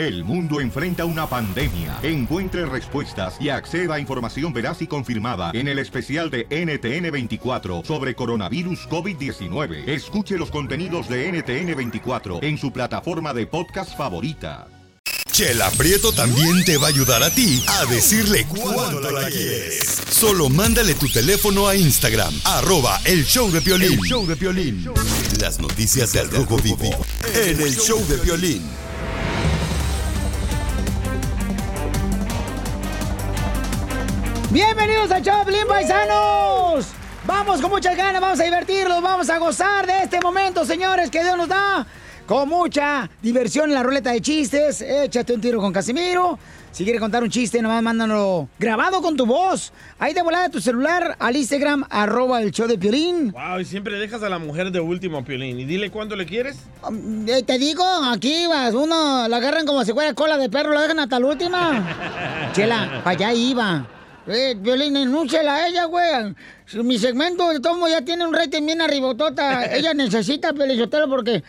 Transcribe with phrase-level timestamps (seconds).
[0.00, 1.98] El mundo enfrenta una pandemia.
[2.02, 8.14] Encuentre respuestas y acceda a información veraz y confirmada en el especial de NTN24 sobre
[8.14, 9.86] coronavirus COVID-19.
[9.86, 14.68] Escuche los contenidos de NTN24 en su plataforma de podcast favorita.
[15.30, 20.00] Chela Prieto también te va a ayudar a ti a decirle cuánto la quieres.
[20.08, 23.92] Solo mándale tu teléfono a Instagram, arroba el show de Piolín.
[23.92, 24.90] El show de Piolín.
[25.38, 26.90] Las noticias del Rojo Vivo
[27.34, 28.79] en el show de Piolín.
[34.52, 36.88] Bienvenidos a Choplin Paisanos.
[37.24, 41.22] Vamos con muchas ganas, vamos a divertirnos, vamos a gozar de este momento, señores, que
[41.22, 41.86] Dios nos da.
[42.26, 44.80] Con mucha diversión en la ruleta de chistes.
[44.80, 46.36] Échate un tiro con Casimiro.
[46.72, 49.72] Si quieres contar un chiste, nomás mándalo grabado con tu voz.
[50.00, 53.30] Ahí de volada tu celular al Instagram, arroba el show de Piolín.
[53.30, 55.60] Wow, y siempre dejas a la mujer de último, Piolín.
[55.60, 56.58] Y dile cuánto le quieres.
[56.82, 60.72] Um, eh, te digo, aquí vas, uno la agarran como si fuera cola de perro,
[60.72, 62.50] la dejan hasta la última.
[62.52, 63.86] Chela, para allá iba.
[64.26, 66.34] Eh, Violín, enúnciala a ella, güey.
[66.74, 69.64] Mi segmento de tomo ya tiene un rating bien arribotota.
[69.74, 71.42] ella necesita Pelizotelo porque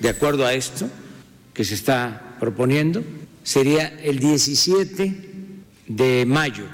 [0.00, 0.86] de acuerdo a esto
[1.52, 3.02] que se está proponiendo,
[3.42, 5.34] sería el 17
[5.86, 6.64] de mayo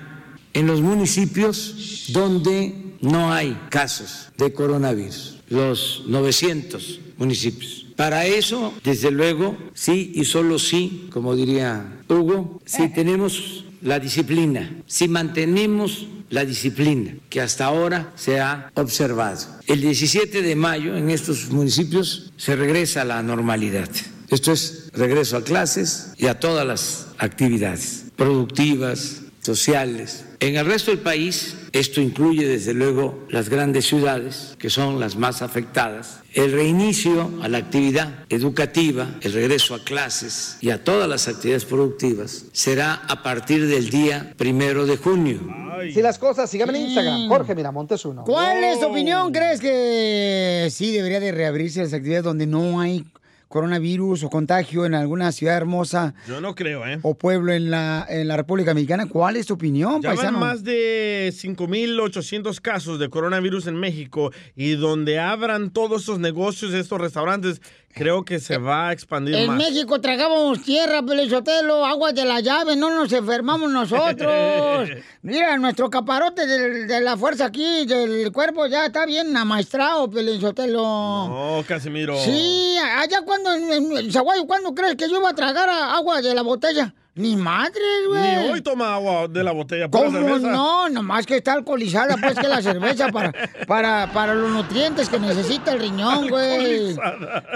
[0.52, 7.79] en los municipios donde no hay casos de coronavirus, los 900 municipios.
[8.00, 14.74] Para eso, desde luego, sí y solo sí, como diría Hugo, si tenemos la disciplina,
[14.86, 19.40] si mantenemos la disciplina que hasta ahora se ha observado.
[19.66, 23.90] El 17 de mayo en estos municipios se regresa a la normalidad.
[24.30, 30.24] Esto es regreso a clases y a todas las actividades productivas, sociales.
[30.40, 35.16] En el resto del país, esto incluye desde luego las grandes ciudades, que son las
[35.16, 41.08] más afectadas, el reinicio a la actividad educativa, el regreso a clases y a todas
[41.08, 45.40] las actividades productivas será a partir del día primero de junio.
[45.72, 45.92] Ay.
[45.92, 48.24] Si las cosas, síganme en Instagram, Jorge Miramontes uno.
[48.24, 49.32] ¿Cuál es tu opinión?
[49.32, 53.04] ¿Crees que sí debería de reabrirse las actividades donde no hay
[53.50, 57.00] coronavirus o contagio en alguna ciudad hermosa Yo no creo, ¿eh?
[57.02, 59.06] o pueblo en la, en la República Mexicana?
[59.06, 60.38] ¿Cuál es tu opinión, Ya van paisano?
[60.38, 67.00] más de 5.800 casos de coronavirus en México y donde abran todos estos negocios, estos
[67.00, 67.60] restaurantes,
[67.92, 69.56] creo que se va a expandir En más.
[69.58, 74.88] México tragábamos tierra, pelizotelo, agua de la llave, no nos enfermamos nosotros.
[75.22, 80.80] Mira, nuestro caparote de, de la fuerza aquí, del cuerpo, ya está bien amaestrado, pelizotelo.
[80.82, 82.16] No, Casimiro.
[82.18, 86.34] Sí, allá cuando, en, en Zaguayo, ¿cuándo crees que yo iba a tragar agua de
[86.34, 86.94] la botella?
[87.16, 88.22] Ni madre, güey.
[88.22, 89.88] Ni hoy toma agua de la botella.
[89.90, 90.88] ¿Cómo no?
[90.88, 93.32] Nomás que está alcoholizada, pues que la cerveza para,
[93.66, 96.96] para, para los nutrientes que necesita el riñón, güey.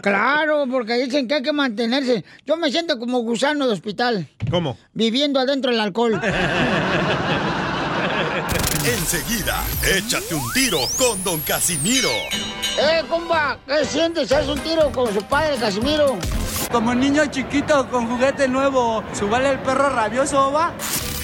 [0.03, 2.25] Claro, porque dicen que hay que mantenerse.
[2.45, 4.77] Yo me siento como gusano de hospital, ¿Cómo?
[4.93, 6.21] viviendo adentro del alcohol.
[8.85, 9.63] Enseguida,
[9.97, 12.11] échate un tiro con Don Casimiro.
[12.79, 13.59] ¡Eh, compa!
[13.67, 14.31] ¿Qué sientes?
[14.31, 16.19] ¿Haz un tiro con su padre, Casimiro?
[16.71, 20.73] Como niño chiquito con juguete nuevo, ¿subale el perro rabioso, va?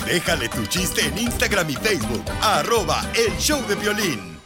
[0.07, 4.41] Déjale tu chiste en Instagram y Facebook, arroba el show de violín.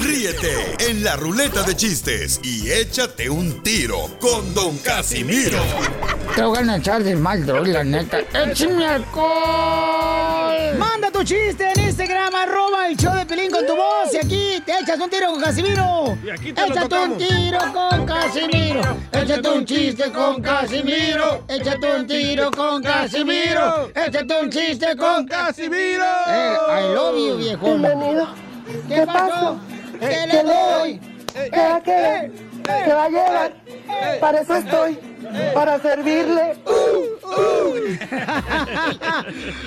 [0.00, 5.58] Ríete en la ruleta de chistes y échate un tiro con Don Casimiro.
[6.34, 8.20] Te voy a echar de mal, la neta.
[8.32, 10.78] ¡Échame alcohol!
[10.78, 14.12] Manda tu chiste en Instagram, arroba el show de Pelín con tu voz.
[14.14, 16.18] Y aquí te echas un tiro con Casimiro.
[16.24, 18.96] Y aquí te lo Échate un tiro con Casimiro.
[19.12, 21.44] Échate un chiste con Casimiro.
[21.46, 23.90] Échate un tiro con Casimiro.
[23.94, 26.04] Échate un chiste con Casimiro.
[26.26, 27.66] Eh, I love you, viejo.
[27.66, 28.28] Bienvenido.
[28.88, 29.58] ¿Qué pasó?
[30.00, 31.00] ¿Qué le doy?
[31.32, 32.32] ¿Qué va a querer?
[32.84, 33.52] ¿Qué va a llevar?
[34.20, 34.98] Para eso estoy.
[35.54, 36.56] Para servirle.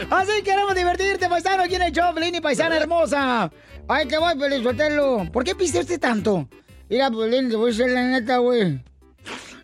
[0.09, 3.51] Así queremos divertirte, paisano, el show, Pelín y paisana hermosa.
[3.87, 5.27] Ay, que voy, Pelín, suéltalo.
[5.31, 6.47] ¿Por qué pisteaste tanto?
[6.89, 8.83] Mira, Pelín, te voy a decir la neta, güey.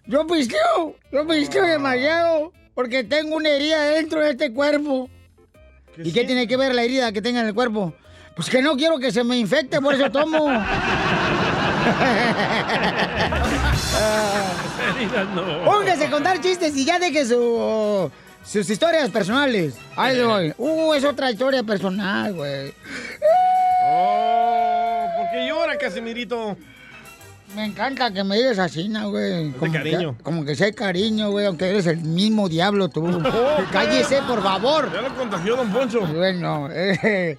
[0.05, 5.09] Yo pisteo, yo pisteo demasiado porque tengo una herida dentro de este cuerpo.
[5.97, 7.93] ¿Y qué tiene que ver la herida que tenga en el cuerpo?
[8.39, 10.45] Pues que no quiero que se me infecte, por eso tomo.
[15.65, 18.09] Póngase a contar chistes y ya deje su,
[18.45, 19.75] sus historias personales.
[19.97, 20.53] Ahí le voy.
[20.57, 22.73] Uh, es otra historia personal, güey.
[23.85, 26.55] Oh, ¿por qué llora, Casimirito?
[27.57, 29.51] Me encanta que me digas así, ¿no, güey?
[29.51, 30.15] Como cariño.
[30.15, 33.21] Que, como que sea cariño, güey, aunque eres el mismo diablo tú.
[33.69, 34.89] Cállese, por favor.
[34.93, 36.07] Ya lo contagió Don Poncho.
[36.07, 37.37] Bueno, eh,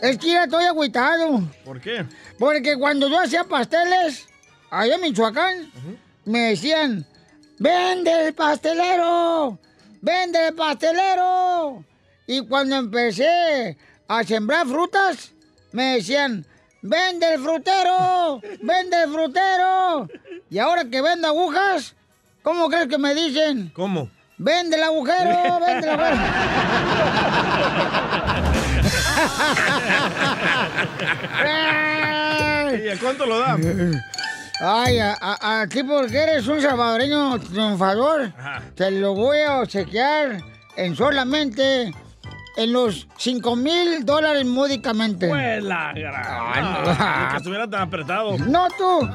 [0.00, 1.42] es que ya estoy agüitado.
[1.64, 2.04] ¿Por qué?
[2.38, 4.26] Porque cuando yo hacía pasteles,
[4.70, 5.70] allá en Michoacán,
[6.24, 7.06] me decían,
[7.58, 9.58] ¡vende el pastelero!
[10.00, 11.84] ¡Vende el pastelero!
[12.26, 13.76] Y cuando empecé
[14.08, 15.32] a sembrar frutas,
[15.72, 16.46] me decían,
[16.82, 18.40] ¡vende el frutero!
[18.62, 20.08] ¡Vende el frutero!
[20.48, 21.94] Y ahora que vendo agujas,
[22.42, 23.70] ¿cómo crees que me dicen?
[23.74, 24.10] ¿Cómo?
[24.38, 25.60] ¡Vende el agujero!
[25.60, 26.20] ¡Vende el agujero!
[32.84, 33.56] ¿Y a cuánto lo da?
[34.62, 38.32] Ay, a, a, a ti porque eres un salvadoreño triunfador,
[38.74, 40.38] te lo voy a obsequiar
[40.76, 41.92] en solamente
[42.56, 45.28] en los 5 mil dólares módicamente.
[45.28, 47.30] Pues la gran- Ay, no.
[47.30, 48.36] Que estuviera tan apretado.
[48.38, 49.08] No tú.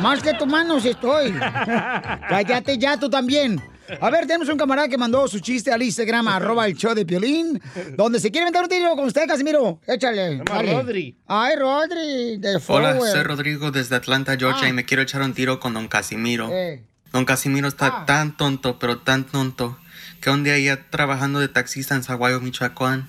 [0.00, 1.32] Más que tu mano si estoy.
[2.28, 3.62] Cállate ya tú también.
[4.00, 7.04] A ver, tenemos un camarada que mandó su chiste al Instagram, arroba el show de
[7.04, 7.60] Piolín,
[7.96, 9.80] donde se quiere meter un tiro con usted, Casimiro.
[9.86, 10.38] Échale.
[10.44, 10.72] dale.
[10.72, 11.16] Rodri.
[11.26, 14.70] Ay, Rodri, de Hola, soy Rodrigo desde Atlanta, Georgia, Ah.
[14.70, 16.48] y me quiero echar un tiro con don Casimiro.
[16.52, 16.82] Eh.
[17.12, 18.04] Don Casimiro está Ah.
[18.06, 19.78] tan tonto, pero tan tonto,
[20.20, 23.08] que un día ya trabajando de taxista en Zaguayo, Michoacán,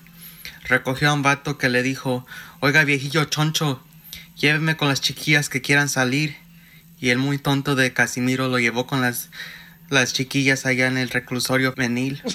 [0.67, 2.25] recogió a un vato que le dijo,
[2.59, 3.81] oiga viejillo choncho,
[4.35, 6.35] lléveme con las chiquillas que quieran salir.
[6.99, 9.29] Y el muy tonto de Casimiro lo llevó con las,
[9.89, 12.21] las chiquillas allá en el reclusorio menil.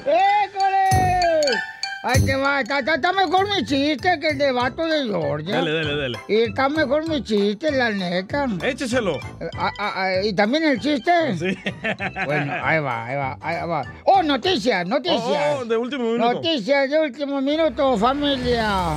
[0.00, 1.58] ¡École!
[2.04, 5.54] Ahí te va, está, está- está mejor mi chiste que el de vato de Georgia.
[5.56, 6.18] Dale, dale, dale.
[6.26, 8.48] Y está mejor mi chiste, la neta.
[8.60, 9.20] Écheselo.
[9.56, 11.12] Ah, ah, ah, ¿Y también el chiste?
[11.38, 11.56] Sí.
[12.26, 13.84] Bueno, ahí va, ahí va, ahí va.
[14.04, 15.20] ¡Oh, noticias, noticias!
[15.54, 16.32] Oh, oh, de último minuto.
[16.32, 18.96] Noticias de último minuto, familia.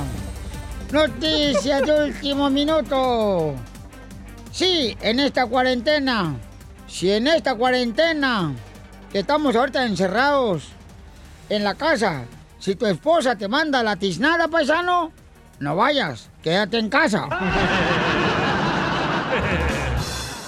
[0.90, 3.54] Noticias de último minuto.
[4.56, 6.34] Sí, en esta cuarentena.
[6.88, 8.54] Si en esta cuarentena,
[9.12, 10.68] que estamos ahorita encerrados
[11.50, 12.24] en la casa,
[12.58, 15.12] si tu esposa te manda la tiznada, paisano,
[15.58, 17.28] no vayas, quédate en casa.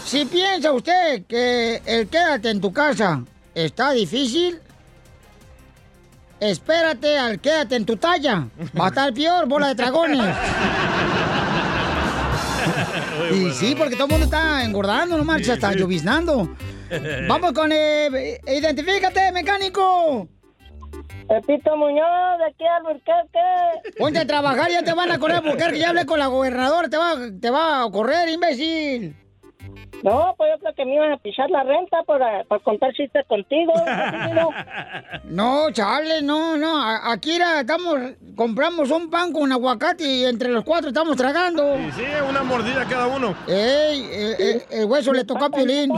[0.06, 3.22] Si piensa usted que el quédate en tu casa
[3.54, 4.58] está difícil,
[6.40, 8.48] espérate al quédate en tu talla.
[8.80, 10.34] Va a estar peor, bola de dragones.
[13.32, 16.48] Y sí, porque todo el mundo está engordando, no marcha, está lloviznando.
[17.28, 17.70] Vamos con...
[17.72, 20.28] eh, identifícate, mecánico.
[21.28, 23.98] Pepito Muñoz, de aquí al Burquerque.
[23.98, 26.96] Ponte a trabajar, ya te van a correr porque ya hablé con la gobernadora, te
[26.96, 29.14] va, te va a correr, imbécil.
[30.02, 32.92] No, pues yo creo que me iban a pisar la renta por, eh, por contar
[32.92, 33.72] chistes contigo.
[35.24, 36.82] No, chale, no, no.
[36.82, 37.98] Aquí era, estamos,
[38.36, 41.78] compramos un pan con aguacate y entre los cuatro estamos tragando.
[41.78, 43.34] Y sí, una mordida cada uno.
[43.48, 45.92] Ey, eh, eh, el hueso le tocó a Piolín.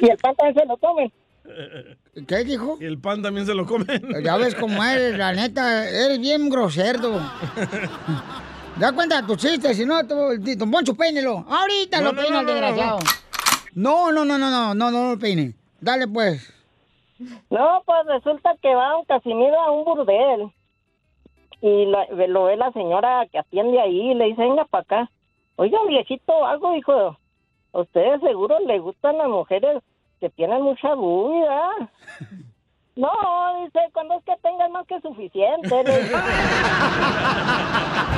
[0.00, 1.12] Y el pan también se lo comen.
[2.26, 2.78] ¿Qué dijo?
[2.80, 4.02] Y el pan también se lo comen.
[4.22, 7.20] Ya ves cómo eres, la neta, eres bien grosero.
[8.78, 11.44] Da cuenta de tus chistes, si no, tu- don Poncho, peínelo.
[11.48, 12.98] Ahorita No, lo no, peina no, el no, desgraciado.
[13.74, 15.54] No, no, no, no, no, no, no lo peine.
[15.80, 16.52] Dale pues.
[17.50, 20.52] No, pues resulta que va un Casimiro a un burdel.
[21.60, 25.10] Y la- lo ve la señora que atiende ahí y le dice, venga para acá.
[25.56, 27.16] Oiga, viejito, algo, hijo.
[27.72, 29.82] A ustedes seguro les gustan las mujeres
[30.20, 31.70] que tienen mucha bulla.
[32.98, 33.08] No,
[33.64, 35.84] dice, cuando es que tengan más que suficiente.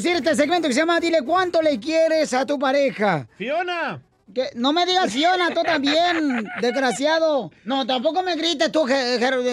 [0.00, 3.26] Conducir este segmento que se llama Dile cuánto le quieres a tu pareja.
[3.36, 4.00] ¡Fiona!
[4.34, 7.50] Que no me digas Fiona, tú también, desgraciado.
[7.64, 8.86] No, tampoco me grites tú,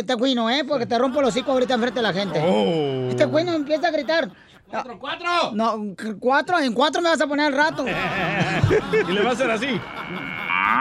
[0.06, 0.64] Tecuino, ¿eh?
[0.66, 2.40] Porque te rompo los hocico ahorita enfrente de la gente.
[2.40, 3.10] Oh.
[3.10, 4.30] Este Tecuino empieza a gritar.
[4.70, 5.52] ¡Cuatro, cuatro!
[5.54, 7.86] No, cuatro, en cuatro me vas a poner al rato.
[9.10, 9.82] y le va a hacer así.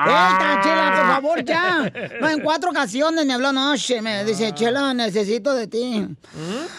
[0.06, 1.92] ¡Ey, Chela, por favor, ya!
[2.21, 4.00] No, en cuatro ocasiones me habló anoche.
[4.02, 6.06] Me dice, Chela, necesito de ti.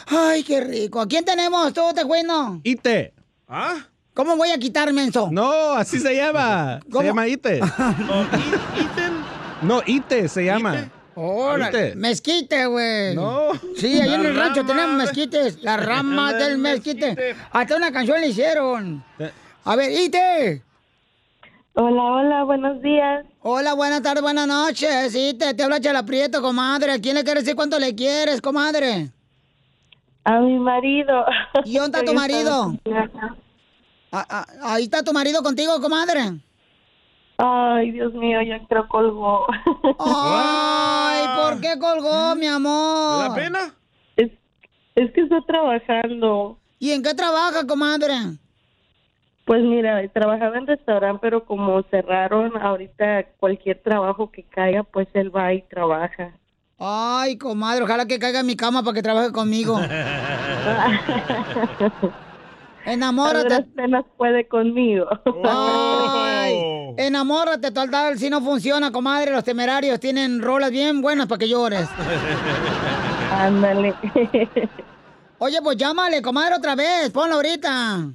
[0.08, 1.02] Ay, qué rico.
[1.02, 2.62] ¿A quién tenemos tú, Tecuino?
[2.64, 3.14] Ite.
[3.48, 3.76] ¿Ah?
[4.14, 5.30] ¿Cómo voy a quitarme eso?
[5.32, 6.80] No, así se llama.
[6.92, 7.02] ¿Cómo?
[7.02, 7.60] Se llama Ite.
[9.62, 10.90] No, Ite se llama.
[11.16, 11.96] Órale, Ite.
[11.96, 13.16] mezquite, güey.
[13.16, 13.52] No.
[13.76, 15.62] Sí, ahí en el rancho tenemos mezquites.
[15.64, 17.36] La rama del del mezquite.
[17.52, 19.04] Hasta una canción le hicieron.
[19.66, 20.64] A ver, Ite.
[21.80, 23.24] Hola, hola, buenos días.
[23.44, 25.14] Hola, buenas tardes, buenas noches.
[25.14, 26.92] Ite, te habla Chela Prieto, comadre.
[26.94, 29.12] ¿A quién le quieres decir cuánto le quieres, comadre?
[30.24, 31.24] A mi marido.
[31.66, 32.74] ¿Y dónde está tu marido?
[34.12, 36.42] Ah, ah, Ahí está tu marido contigo, comadre.
[37.38, 39.46] Ay, Dios mío, ya creo colgó.
[40.00, 43.30] Ay, ¿por qué colgó, mi amor?
[43.30, 43.76] ¿Da pena?
[44.16, 44.32] Es,
[44.96, 46.58] es que está trabajando.
[46.80, 48.16] ¿Y en qué trabaja, comadre?
[49.48, 55.34] Pues mira, trabajaba en restaurante, pero como cerraron ahorita cualquier trabajo que caiga, pues él
[55.34, 56.34] va y trabaja.
[56.78, 59.80] Ay, comadre, ojalá que caiga en mi cama para que trabaje conmigo.
[62.86, 63.56] Enamórate.
[63.56, 65.08] A penas puede conmigo.
[65.46, 66.60] Ay,
[66.98, 71.88] enamórate, total, si no funciona, comadre, los temerarios tienen rolas bien buenas para que llores.
[73.32, 73.96] Ándale.
[75.38, 78.10] Oye, pues llámale, comadre, otra vez, ponlo ahorita.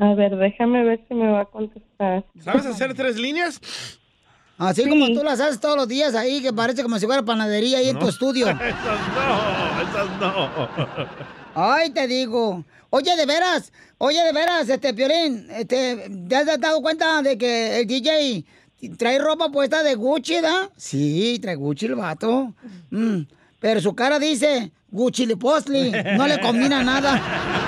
[0.00, 2.24] A ver, déjame ver si me va a contestar.
[2.42, 3.60] ¿Sabes hacer tres líneas?
[4.56, 7.78] Así como tú las haces todos los días ahí, que parece como si fuera panadería
[7.78, 8.48] ahí en tu estudio.
[8.50, 10.48] Esas no, esas no.
[11.54, 12.64] Ay, te digo.
[12.88, 17.80] Oye, de veras, oye, de veras, este, Piolín, este, ¿te has dado cuenta de que
[17.80, 18.44] el DJ
[18.96, 20.70] trae ropa puesta de Gucci, da?
[20.76, 22.54] Sí, trae Gucci el vato.
[22.90, 23.20] Mm,
[23.60, 27.20] pero su cara dice Gucci Liposli, no le combina nada.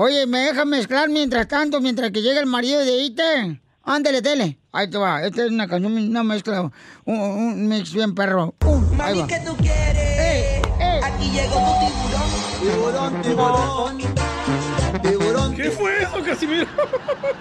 [0.00, 3.60] Oye, ¿me deja mezclar mientras tanto, mientras que llega el marido de Ite?
[3.82, 4.56] Ándele, tele.
[4.70, 5.24] Ahí te va.
[5.24, 6.70] Esta es una canción, una mezcla,
[7.04, 8.54] un, un mix bien perro.
[8.64, 9.26] Uh, va.
[9.26, 10.62] ¿qué tú quieres?
[11.02, 13.22] Aquí llegó tu tiburón.
[13.22, 15.56] Tiburón, tiburón.
[15.56, 16.66] ¿Qué fue eso, Casimiro?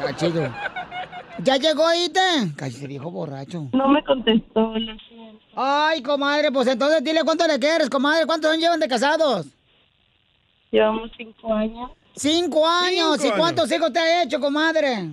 [0.01, 0.51] Ah, chido.
[1.43, 2.55] ¿Ya llegó Ite?
[2.55, 3.69] Cállate, viejo borracho.
[3.73, 4.73] No me contestó.
[5.55, 8.25] Ay, comadre, pues entonces dile cuánto le quieres, comadre.
[8.25, 9.45] ¿Cuántos años llevan de casados?
[10.71, 11.91] Llevamos cinco años.
[12.17, 13.17] Cinco años.
[13.19, 15.09] Cinco ¿Y cuántos hijos te ha hecho, comadre?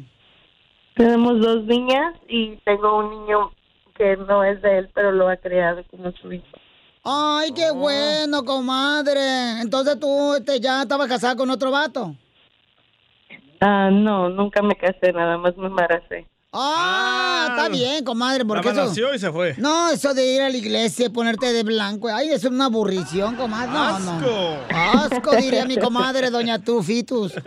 [0.96, 3.52] Tenemos dos niñas y tengo un niño
[3.96, 6.46] que no es de él, pero lo ha criado como su hijo.
[7.04, 9.61] Ay, qué bueno, comadre.
[9.61, 12.14] Entonces tú este, ya estabas casada con otro vato.
[13.61, 16.26] Ah, no, nunca me casé, nada más me embaracé.
[16.56, 18.87] Ah, está bien, comadre, porque eso...
[18.87, 19.54] nació y se fue.
[19.58, 23.34] No, eso de ir a la iglesia y ponerte de blanco, ay, es una aburrición,
[23.34, 23.73] comadre.
[23.73, 24.20] No, Asco.
[24.20, 24.76] no.
[24.76, 27.34] Asco, diría mi comadre, doña Tufitus.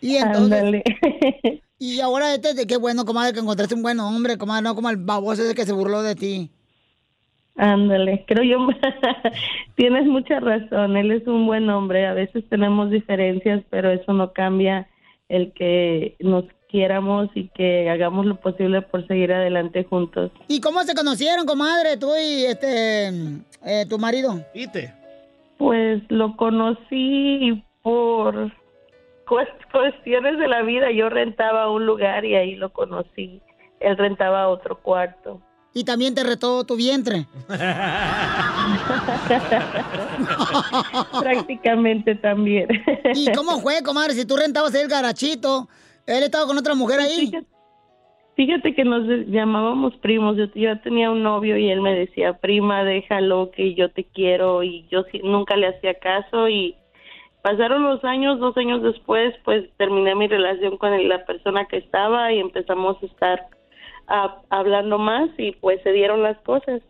[0.00, 0.82] Y entonces...
[1.80, 4.90] Y ahora este, de qué bueno, comadre, que encontraste un buen hombre, comadre, no como
[4.90, 6.50] el baboso ese que se burló de ti.
[7.56, 8.68] Ándale, creo yo,
[9.76, 14.32] tienes mucha razón, él es un buen hombre, a veces tenemos diferencias, pero eso no
[14.32, 14.88] cambia
[15.28, 20.30] el que nos quiéramos y que hagamos lo posible por seguir adelante juntos.
[20.48, 23.08] ¿Y cómo se conocieron, comadre, tú y este,
[23.64, 24.44] eh, tu marido?
[24.54, 24.94] Ite.
[25.56, 28.52] Pues lo conocí por
[29.26, 33.40] cues- cuestiones de la vida, yo rentaba un lugar y ahí lo conocí,
[33.80, 35.40] él rentaba otro cuarto.
[35.74, 37.26] Y también te retó tu vientre.
[41.20, 42.68] Prácticamente también.
[43.14, 44.14] ¿Y cómo fue, comadre?
[44.14, 45.68] Si tú rentabas el garachito,
[46.08, 47.30] él estaba con otra mujer ahí.
[48.34, 50.36] Fíjate que nos llamábamos primos.
[50.36, 54.62] Yo, yo tenía un novio y él me decía, prima, déjalo, que yo te quiero.
[54.62, 56.76] Y yo nunca le hacía caso y
[57.42, 62.32] pasaron los años, dos años después, pues terminé mi relación con la persona que estaba
[62.32, 63.46] y empezamos a estar
[64.48, 66.80] hablando más y pues se dieron las cosas.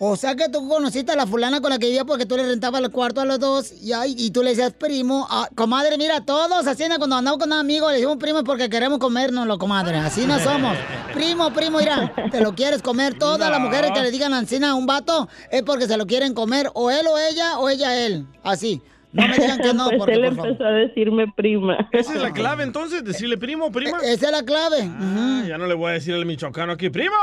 [0.00, 2.42] O sea que tú conociste a la fulana con la que vivía porque tú le
[2.44, 5.26] rentabas el cuarto a los dos y, ay, y tú le decías primo.
[5.30, 8.98] ah, comadre, mira, todos haciendo cuando andamos con un amigo le decimos primo porque queremos
[8.98, 9.96] comérnoslo, comadre.
[9.98, 10.76] Así no somos.
[11.12, 13.16] Primo, primo, mira, te lo quieres comer.
[13.18, 13.66] Todas las No.
[13.66, 16.70] mujeres que le digan ancina a un vato es porque se lo quieren comer.
[16.74, 18.26] O él o ella, o ella él.
[18.42, 18.82] Así.
[19.14, 20.50] No me digan que no, pues porque él por favor.
[20.50, 21.88] empezó a decirme prima.
[21.92, 23.98] Esa es la clave entonces, decirle primo, prima.
[24.02, 24.78] Esa es la clave.
[24.82, 27.14] Ah, ya no le voy a decir al michoacano aquí, primo.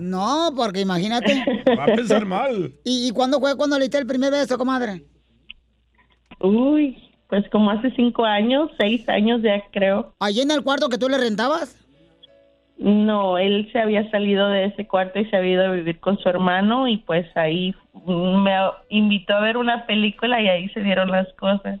[0.00, 1.42] No, porque imagínate.
[1.76, 2.74] Va a pensar mal.
[2.84, 5.04] ¿Y, y cuándo fue cuando le diste el primer beso, comadre?
[6.40, 6.96] Uy,
[7.28, 10.14] pues como hace cinco años, seis años ya creo.
[10.20, 11.76] ¿Allí en el cuarto que tú le rentabas?
[12.78, 16.16] No, él se había salido de ese cuarto y se había ido a vivir con
[16.18, 17.74] su hermano y pues ahí
[18.06, 18.56] me
[18.88, 21.80] invitó a ver una película y ahí se dieron las cosas.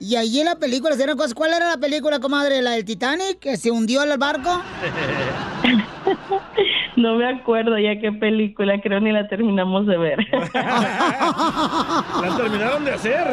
[0.00, 1.34] Y allí en la película se dieron cosas.
[1.34, 2.60] ¿Cuál era la película, comadre?
[2.62, 3.38] ¿La del Titanic?
[3.38, 4.50] ¿Que se hundió el barco?
[6.96, 10.18] No me acuerdo ya qué película, creo ni la terminamos de ver.
[10.42, 13.26] La terminaron de hacer.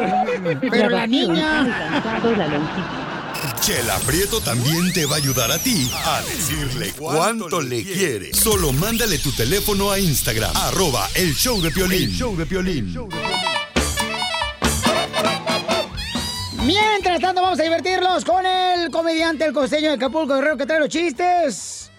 [0.70, 1.66] Pero la niña.
[3.70, 8.34] Chela Prieto también te va a ayudar a ti a decirle cuánto le quiere.
[8.34, 12.02] Solo mándale tu teléfono a Instagram, arroba el show de Piolín.
[12.02, 12.92] El show de Piolín.
[16.64, 20.80] Mientras tanto, vamos a divertirnos con el comediante, el costeño de Acapulco Guerrero, que trae
[20.80, 21.89] los chistes.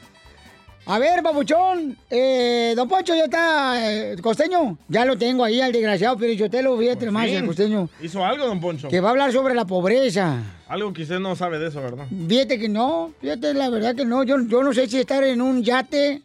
[0.91, 1.95] A ver, babuchón.
[2.10, 4.77] Eh, don Poncho, ya está, eh, costeño.
[4.89, 7.48] Ya lo tengo ahí, al desgraciado, pero yo te lo fíjate más, el Fin.
[7.48, 7.88] costeño.
[8.01, 8.89] Hizo algo, don Poncho.
[8.89, 10.39] Que va a hablar sobre la pobreza.
[10.67, 12.07] Algo que usted no sabe de eso, ¿verdad?
[12.27, 14.24] Fíjate que no, fíjate la verdad que no.
[14.24, 16.24] Yo, yo no sé si estar en un yate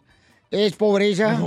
[0.50, 1.34] es pobreza.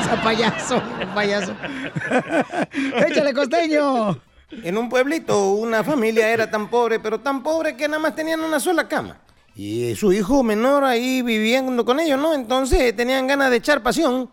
[0.00, 0.82] Esa payaso,
[1.14, 1.52] payaso.
[3.06, 4.18] Échale, costeño.
[4.50, 8.40] En un pueblito una familia era tan pobre, pero tan pobre que nada más tenían
[8.40, 9.18] una sola cama.
[9.62, 12.32] Y su hijo menor ahí viviendo con ellos, ¿no?
[12.32, 14.30] Entonces tenían ganas de echar pasión,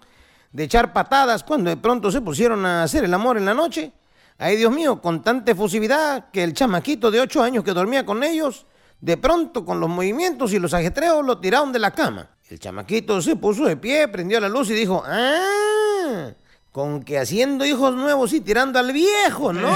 [0.54, 3.92] de echar patadas cuando de pronto se pusieron a hacer el amor en la noche.
[4.38, 8.24] Ay, Dios mío, con tanta efusividad que el chamaquito de ocho años que dormía con
[8.24, 8.68] ellos,
[9.02, 12.30] de pronto con los movimientos y los ajetreos lo tiraron de la cama.
[12.50, 16.32] El chamaquito se puso de pie, prendió la luz y dijo, ¡ah!
[16.78, 19.76] Con que haciendo hijos nuevos y tirando al viejo, ¿no?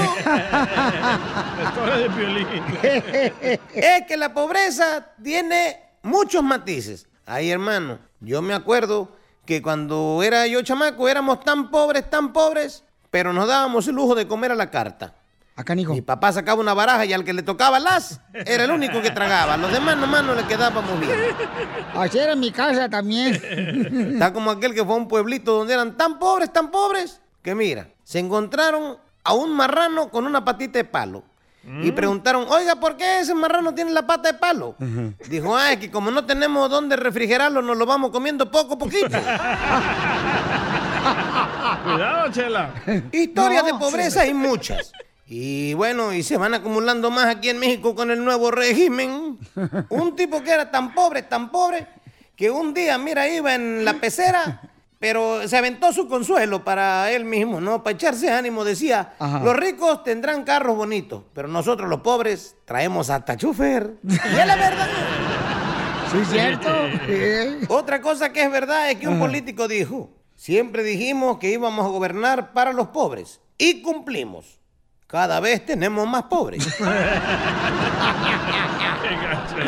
[2.80, 7.08] De es que la pobreza tiene muchos matices.
[7.26, 12.84] Ay, hermano, yo me acuerdo que cuando era yo chamaco éramos tan pobres, tan pobres,
[13.10, 15.16] pero nos dábamos el lujo de comer a la carta.
[15.54, 15.92] Acá, hijo.
[15.92, 19.10] Mi papá sacaba una baraja y al que le tocaba las, era el único que
[19.10, 19.56] tragaba.
[19.58, 21.12] Los demás nomás no le quedábamos bien.
[21.94, 23.34] Así era en mi casa también.
[24.14, 27.54] Está como aquel que fue a un pueblito donde eran tan pobres, tan pobres, que
[27.54, 31.24] mira, se encontraron a un marrano con una patita de palo.
[31.64, 34.74] Y preguntaron, oiga, ¿por qué ese marrano tiene la pata de palo?
[35.28, 38.78] Dijo, ah, es que como no tenemos dónde refrigerarlo, nos lo vamos comiendo poco a
[38.78, 39.16] poquito.
[41.84, 42.70] Cuidado, Chela.
[43.12, 44.92] Historias de pobreza hay muchas.
[45.34, 49.38] Y bueno, y se van acumulando más aquí en México con el nuevo régimen.
[49.88, 51.86] Un tipo que era tan pobre, tan pobre,
[52.36, 54.60] que un día, mira, iba en la pecera,
[54.98, 57.82] pero se aventó su consuelo para él mismo, ¿no?
[57.82, 59.38] Para echarse ánimo, decía, Ajá.
[59.38, 63.94] los ricos tendrán carros bonitos, pero nosotros los pobres traemos hasta chofer.
[64.06, 64.88] Y es la verdad.
[66.12, 66.68] Sí, cierto.
[67.74, 71.88] Otra cosa que es verdad es que un político dijo, siempre dijimos que íbamos a
[71.88, 74.58] gobernar para los pobres y cumplimos.
[75.12, 76.66] Cada vez tenemos más pobres.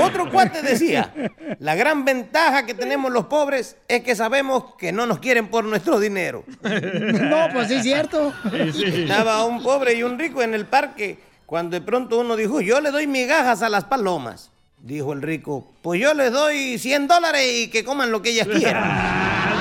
[0.01, 1.13] Otro cuate decía,
[1.59, 5.67] la gran ventaja que tenemos los pobres es que sabemos que no nos quieren por
[5.67, 6.45] nuestro dinero.
[6.63, 8.33] No, pues sí, es cierto.
[8.55, 12.81] Estaba un pobre y un rico en el parque cuando de pronto uno dijo, yo
[12.81, 14.51] le doy migajas a las palomas.
[14.79, 18.49] Dijo el rico, pues yo les doy 100 dólares y que coman lo que ellas
[18.49, 19.45] quieran.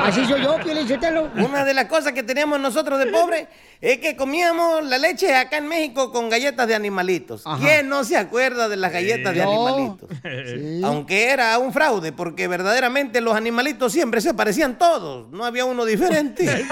[0.00, 1.30] Así soy yo, Pielichotelo.
[1.36, 3.48] Una de las cosas que teníamos nosotros de pobre
[3.80, 7.44] es que comíamos la leche acá en México con galletas de animalitos.
[7.60, 10.10] ¿Quién no se acuerda de las galletas de animalitos?
[10.84, 15.30] Aunque era un fraude, porque verdaderamente los animalitos siempre se parecían todos.
[15.30, 16.44] No había uno diferente.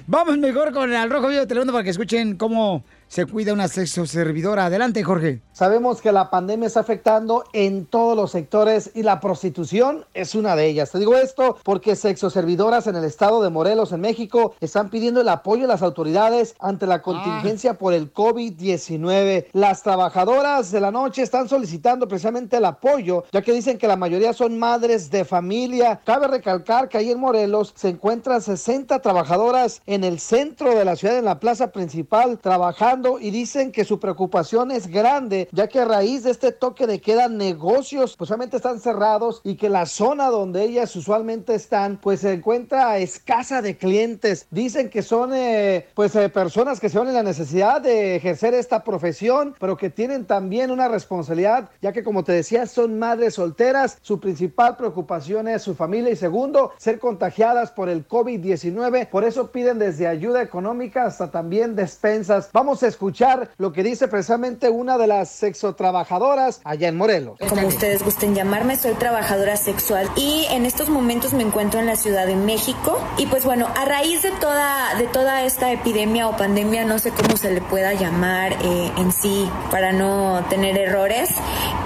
[0.05, 3.67] Vamos mejor con el Rojo Vivo de Telemundo para que escuchen cómo se cuida una
[3.67, 4.67] sexo servidora.
[4.67, 5.41] Adelante, Jorge.
[5.51, 10.55] Sabemos que la pandemia está afectando en todos los sectores y la prostitución es una
[10.55, 10.91] de ellas.
[10.91, 15.27] Te digo esto porque sexoservidoras en el estado de Morelos, en México, están pidiendo el
[15.27, 19.47] apoyo de las autoridades ante la contingencia por el COVID-19.
[19.51, 23.97] Las trabajadoras de la noche están solicitando precisamente el apoyo, ya que dicen que la
[23.97, 25.99] mayoría son madres de familia.
[26.05, 30.95] Cabe recalcar que ahí en Morelos se encuentran 60 trabajadoras en el centro de la
[30.95, 35.79] ciudad, en la plaza principal, trabajando y dicen que su preocupación es grande, ya que
[35.79, 39.85] a raíz de este toque de queda negocios pues solamente están cerrados y que la
[39.85, 44.47] zona donde ellas usualmente están pues se encuentra escasa de clientes.
[44.51, 48.53] Dicen que son eh, pues eh, personas que se ven en la necesidad de ejercer
[48.53, 53.35] esta profesión, pero que tienen también una responsabilidad, ya que como te decía son madres
[53.35, 59.23] solteras, su principal preocupación es su familia y segundo, ser contagiadas por el COVID-19, por
[59.23, 62.49] eso piden desde ayuda económica hasta también despensas.
[62.53, 67.37] Vamos a escuchar lo que dice precisamente una de las sexotrabajadoras allá en Morelos.
[67.49, 71.95] Como ustedes gusten llamarme, soy trabajadora sexual y en estos momentos me encuentro en la
[71.95, 72.99] Ciudad de México.
[73.17, 77.11] Y pues bueno, a raíz de toda, de toda esta epidemia o pandemia, no sé
[77.11, 81.29] cómo se le pueda llamar eh, en sí para no tener errores,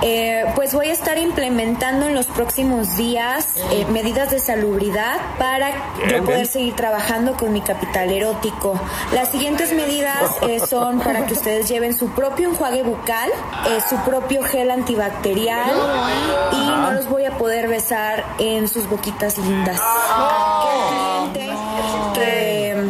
[0.01, 5.69] eh, pues voy a estar implementando en los próximos días eh, medidas de salubridad para
[5.97, 6.45] Bien, yo poder bien.
[6.47, 8.79] seguir trabajando con mi capital erótico.
[9.13, 10.59] Las siguientes medidas eh,
[10.99, 13.29] para que ustedes lleven su propio enjuague bucal,
[13.67, 15.71] eh, su propio gel antibacterial
[16.51, 19.81] y no los voy a poder besar en sus boquitas lindas.
[21.33, 21.65] Que el cliente
[22.13, 22.89] que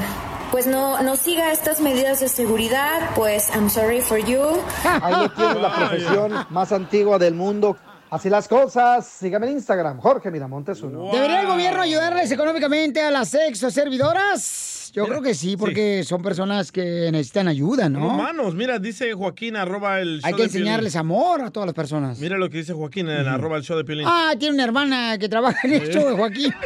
[0.52, 4.42] pues no, no siga estas medidas de seguridad, pues I'm sorry for you.
[4.84, 7.76] Ahí tienes la profesión más antigua del mundo.
[8.10, 9.06] Así las cosas.
[9.06, 11.12] Sígame en Instagram, Jorge Miramontes uno.
[11.12, 14.75] ¿Debería el gobierno ayudarles económicamente a las sexo servidoras?
[14.96, 18.08] Yo creo que sí, porque son personas que necesitan ayuda, ¿no?
[18.08, 18.56] humanos.
[18.56, 20.68] Mira, dice Joaquín, arroba el show Hay que de Piolín.
[20.68, 22.18] enseñarles amor a todas las personas.
[22.20, 24.06] Mira lo que dice Joaquín en arroba el show de Piolín.
[24.08, 26.54] Ah, tiene una hermana que trabaja en el show de Joaquín.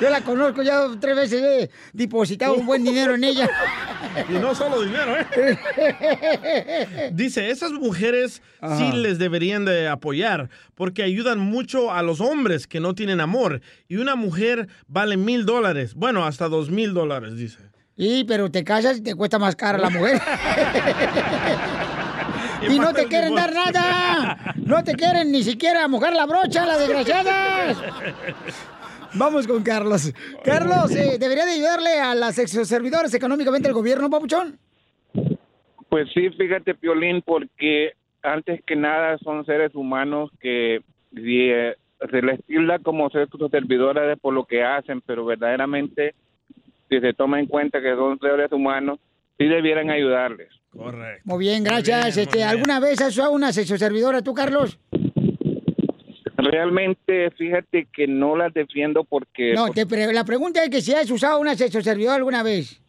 [0.00, 3.48] Yo la conozco, ya tres veces he depositado un buen dinero en ella.
[4.28, 7.10] Y no solo dinero, ¿eh?
[7.12, 8.42] Dice, esas mujeres
[8.76, 13.60] sí les deberían de apoyar porque ayudan mucho a los hombres que no tienen amor.
[13.88, 15.94] Y una mujer vale mil dólares.
[15.94, 17.58] Bueno, hasta dos mil dólares, dice.
[17.96, 20.20] Sí, pero te casas y te cuesta más cara la mujer.
[22.68, 24.54] y no te quieren dar nada.
[24.56, 27.76] No te quieren ni siquiera mojar la brocha, las desgraciadas.
[29.14, 30.12] Vamos con Carlos.
[30.44, 34.58] Carlos, eh, ¿debería de ayudarle a las exoservidores económicamente el gobierno, papuchón?
[35.88, 40.80] Pues sí, fíjate, Piolín, porque antes que nada son seres humanos que
[41.14, 41.76] si, eh,
[42.10, 46.14] se les tilda como ser sus servidores por lo que hacen, pero verdaderamente,
[46.88, 48.98] si se toma en cuenta que son seres humanos,
[49.38, 50.48] sí debieran ayudarles.
[50.70, 51.22] Correcto.
[51.24, 52.16] Muy bien, gracias.
[52.16, 54.78] este, ¿Alguna vez has usado una sexoservidora tú, Carlos?
[56.36, 60.80] realmente, fíjate que no las defiendo porque No, pues, te pre- la pregunta es que
[60.80, 62.80] si has usado una sexo servidor alguna vez.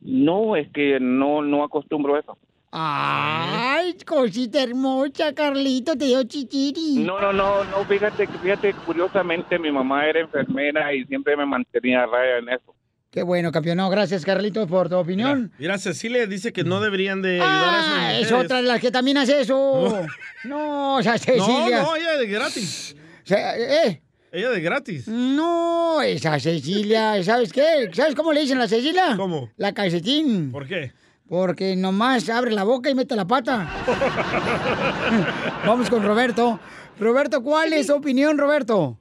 [0.00, 2.38] no es que no no acostumbro eso.
[2.72, 7.04] Ay, cosita hermosa, Carlito, te dio chichiri.
[7.04, 12.02] No, no, no, no, fíjate, fíjate, curiosamente mi mamá era enfermera y siempre me mantenía
[12.02, 12.74] a raya en eso.
[13.10, 13.78] Qué bueno, campeón.
[13.78, 15.50] No, gracias, Carlitos, por tu opinión.
[15.58, 18.44] Mira, Cecilia dice que no deberían de ayudar a esas Ah, es mujeres.
[18.44, 20.06] otra de las que también hace eso.
[20.44, 21.78] No, o sea, Cecilia.
[21.82, 22.94] No, no, ella de gratis.
[23.24, 24.02] O sea, ¿eh?
[24.30, 25.08] Ella de gratis.
[25.08, 27.88] No, esa Cecilia, ¿sabes qué?
[27.92, 29.14] ¿Sabes cómo le dicen a la Cecilia?
[29.16, 29.50] ¿Cómo?
[29.56, 30.52] La calcetín.
[30.52, 30.92] ¿Por qué?
[31.28, 33.66] Porque nomás abre la boca y mete la pata.
[35.66, 36.58] Vamos con Roberto.
[37.00, 38.98] Roberto, ¿cuál es tu opinión, Roberto?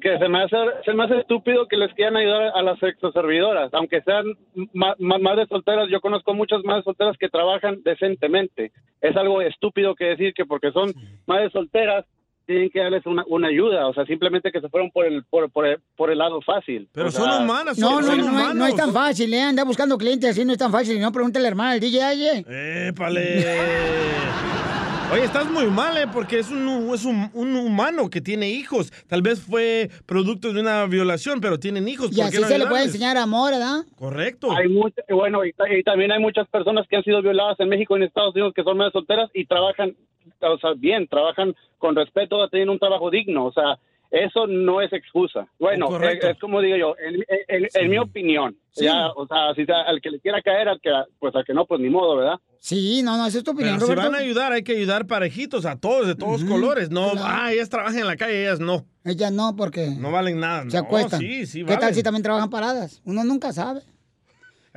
[0.00, 3.72] que se me hace se me hace estúpido que les quieran ayudar a las sexoservidoras,
[3.72, 4.26] aunque sean
[4.74, 5.88] ma- ma- madres solteras.
[5.90, 8.70] Yo conozco muchas madres solteras que trabajan decentemente.
[9.00, 10.92] Es algo estúpido que decir que porque son
[11.26, 12.04] madres solteras
[12.46, 15.50] tienen que darles una, una ayuda, o sea, simplemente que se fueron por el por,
[15.50, 16.88] por el, por el lado fácil.
[16.92, 18.54] Pero O sea, son humanas, No, son, no, son no, no, humanos.
[18.56, 19.40] no es tan fácil, ¿eh?
[19.42, 20.96] Anda buscando clientes así, no es tan fácil.
[20.96, 22.44] Y no, pregúntale al hermano, al DJ, oye.
[22.88, 23.44] ¡Épale!
[25.14, 26.06] Oye, estás muy mal, ¿eh?
[26.12, 28.90] Porque es, un, es un, un humano que tiene hijos.
[29.06, 32.10] Tal vez fue producto de una violación, pero tienen hijos.
[32.10, 32.94] Y ¿Por así qué no se le puede ayudarles?
[32.96, 33.84] enseñar amor, ¿verdad?
[33.96, 34.50] Correcto.
[34.50, 37.68] Hay mucha- bueno, y, ta- y también hay muchas personas que han sido violadas en
[37.68, 39.94] México y en Estados Unidos que son madres solteras y trabajan,
[40.40, 43.78] o sea, bien, trabajan con respeto, tienen un trabajo digno, o sea,
[44.14, 45.46] eso no es excusa.
[45.58, 48.84] Bueno, es, es como digo yo, en, en- en mi opinión, Sí.
[48.84, 51.54] ya, o sea, si sea, al que le quiera caer, al que, pues al que
[51.54, 52.40] no, pues ni modo, ¿verdad?
[52.58, 55.06] Sí, no, no, esa es tu opinión, Pero si van a ayudar, hay que ayudar
[55.06, 56.90] parejitos, a todos, de todos colores.
[56.90, 58.84] No, ah, ellas trabajan en la calle, ellas no.
[59.04, 60.62] Ellas no, porque No valen nada.
[60.70, 61.20] se no, acuestan.
[61.20, 63.00] Sí, sí, ¿Qué tal si también trabajan paradas?
[63.04, 63.82] Uno nunca sabe.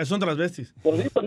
[0.04, 0.74] Son transvestis.
[0.84, 1.26] Pues sí, pues,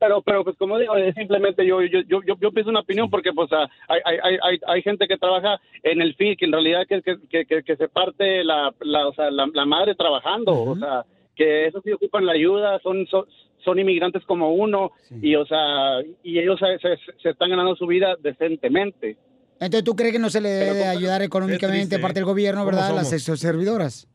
[0.00, 3.50] pero, pero pues como digo, es simplemente yo, yo, yo, pienso una opinión porque pues
[3.52, 7.02] ah, hay, hay, hay, hay, gente que trabaja en el fin, que en realidad que,
[7.02, 11.04] que, que, se parte la, la, o sea, la, la madre trabajando, o sea,
[11.36, 13.26] que esos sí ocupan la ayuda, son, son,
[13.62, 17.86] son inmigrantes como uno y o sea, y ellos se, se, se están ganando su
[17.86, 19.18] vida decentemente.
[19.60, 22.74] Entonces, ¿tú crees que no se le debe de ayudar económicamente parte del gobierno, ¿Cómo
[22.74, 24.08] verdad, a las somos?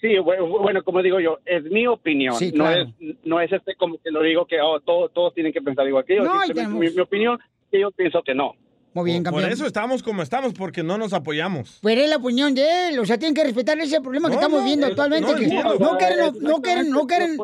[0.00, 2.34] Sí, bueno, como digo yo, es mi opinión.
[2.36, 2.82] Sí, no claro.
[3.00, 5.86] es no es este como que lo digo que oh, todos, todos tienen que pensar
[5.88, 6.24] igual que yo.
[6.24, 7.38] No, tenemos- mi, mi opinión,
[7.70, 8.52] que yo pienso que no.
[8.92, 9.52] Muy bien, Por campeón.
[9.52, 11.80] eso estamos como estamos, porque no nos apoyamos.
[11.82, 14.40] Pero es la opinión de él, o sea, tienen que respetar ese problema que No,
[14.40, 15.30] estamos no, viendo eh, actualmente.
[15.30, 15.78] no que entiendo.
[15.78, 17.36] no, quieren, no, quieren, no quieren,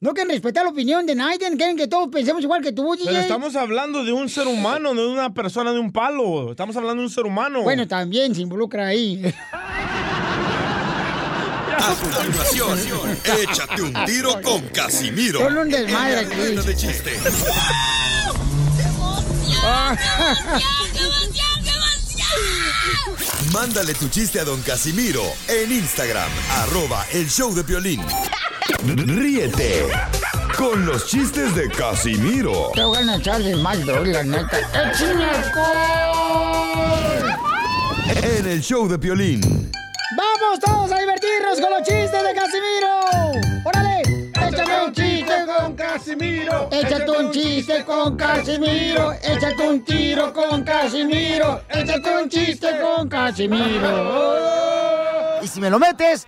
[0.00, 3.06] no quieren respetar la opinión de nadie, quieren que todos pensemos igual que tú, DJ.
[3.06, 6.52] Pero estamos hablando de un ser humano, no de una persona de un palo.
[6.52, 7.62] Estamos hablando de un ser humano.
[7.62, 9.22] Bueno, también se involucra ahí.
[11.82, 12.78] A continuación,
[13.24, 15.40] échate un tiro con Casimiro.
[15.40, 16.36] Son un desmadre aquí.
[16.36, 17.18] de chiste.
[23.52, 26.30] Mándale tu chiste a don Casimiro en Instagram,
[26.62, 28.00] arroba el show de violín.
[28.86, 29.88] Ríete
[30.56, 34.58] con los chistes de Casimiro Te voy a echar de mal, doy, la neta.
[34.58, 36.22] ¡Échame alcohol!
[38.22, 39.72] en el show de violín.
[40.16, 43.00] ¡Vamos todos a divertirnos con los chistes de Casimiro!
[43.64, 44.02] ¡Órale!
[44.46, 46.68] ¡Échame un chiste con Casimiro!
[46.70, 49.12] ¡Échate un chiste con Casimiro!
[49.22, 51.62] ¡Échate un tiro con Casimiro!
[51.70, 54.28] ¡Échate un chiste con Casimiro!
[55.42, 56.26] Y si me lo metes...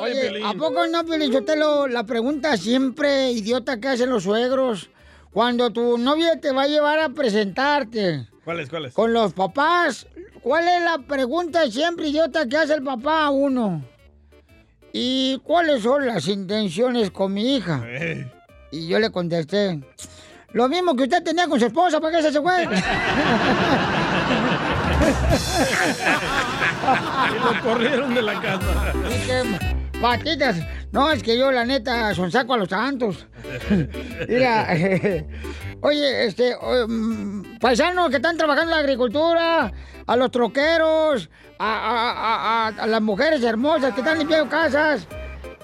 [0.00, 4.90] Oye, ¿a poco no, Piolichotelo, la pregunta siempre idiota que hacen los suegros
[5.30, 8.70] cuando tu novia te va a llevar a presentarte ¿Cuál es?
[8.70, 8.94] ¿Cuál es?
[8.94, 10.06] con los papás?
[10.48, 13.84] ¿Cuál es la pregunta siempre idiota que hace el papá a uno?
[14.94, 17.82] ¿Y cuáles son las intenciones con mi hija?
[17.84, 18.32] Eh.
[18.70, 19.78] Y yo le contesté,
[20.52, 22.66] lo mismo que usted tenía con su esposa, ¿para qué se fue?
[27.28, 28.94] Y lo corrieron de la casa.
[30.00, 30.56] Patitas.
[30.92, 33.26] No, es que yo la neta son saco a los santos.
[34.28, 34.66] Mira,
[35.82, 39.72] oye, este, mm, paisanos que están trabajando en la agricultura,
[40.08, 45.06] a los troqueros, a, a- a- a- a las mujeres hermosas que están limpiando casas,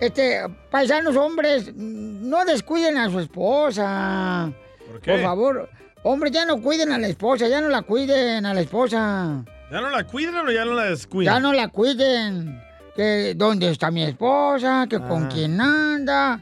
[0.00, 4.52] este, paisanos hombres, no descuiden a su esposa.
[4.86, 5.12] ¿Por qué?
[5.12, 5.68] Por favor,
[6.02, 9.44] hombres, ya no cuiden a la esposa, ya no la cuiden a la esposa.
[9.72, 11.34] ¿Ya no la cuidan o ya no la descuidan?
[11.34, 12.62] Ya no la cuiden.
[12.94, 15.28] Que dónde está mi esposa, que con Ah.
[15.32, 16.40] quién anda.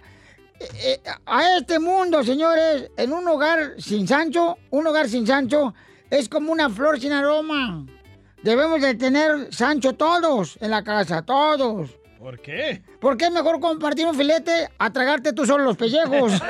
[0.61, 5.73] Eh, eh, a este mundo, señores, en un hogar sin Sancho, un hogar sin Sancho
[6.13, 7.87] es como una flor sin aroma.
[8.43, 11.89] Debemos de tener Sancho todos en la casa, todos.
[12.19, 12.83] ¿Por qué?
[13.01, 16.33] ¿Por qué es mejor compartir un filete a tragarte tú solo los pellejos?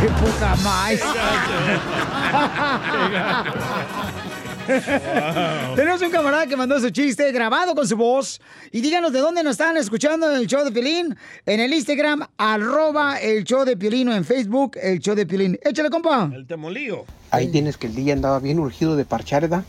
[0.00, 0.98] ¡Qué poca más!
[5.76, 8.40] Tenemos un camarada que mandó su chiste grabado con su voz.
[8.72, 11.14] Y díganos de dónde nos están escuchando en el show de Piolín.
[11.44, 15.58] En el Instagram, arroba el show de Piolín o en Facebook, el show de Piolín.
[15.62, 16.30] Échale, compa.
[16.32, 17.04] El temolío.
[17.30, 19.64] Ahí tienes que el día andaba bien urgido de parchar, ¿verdad?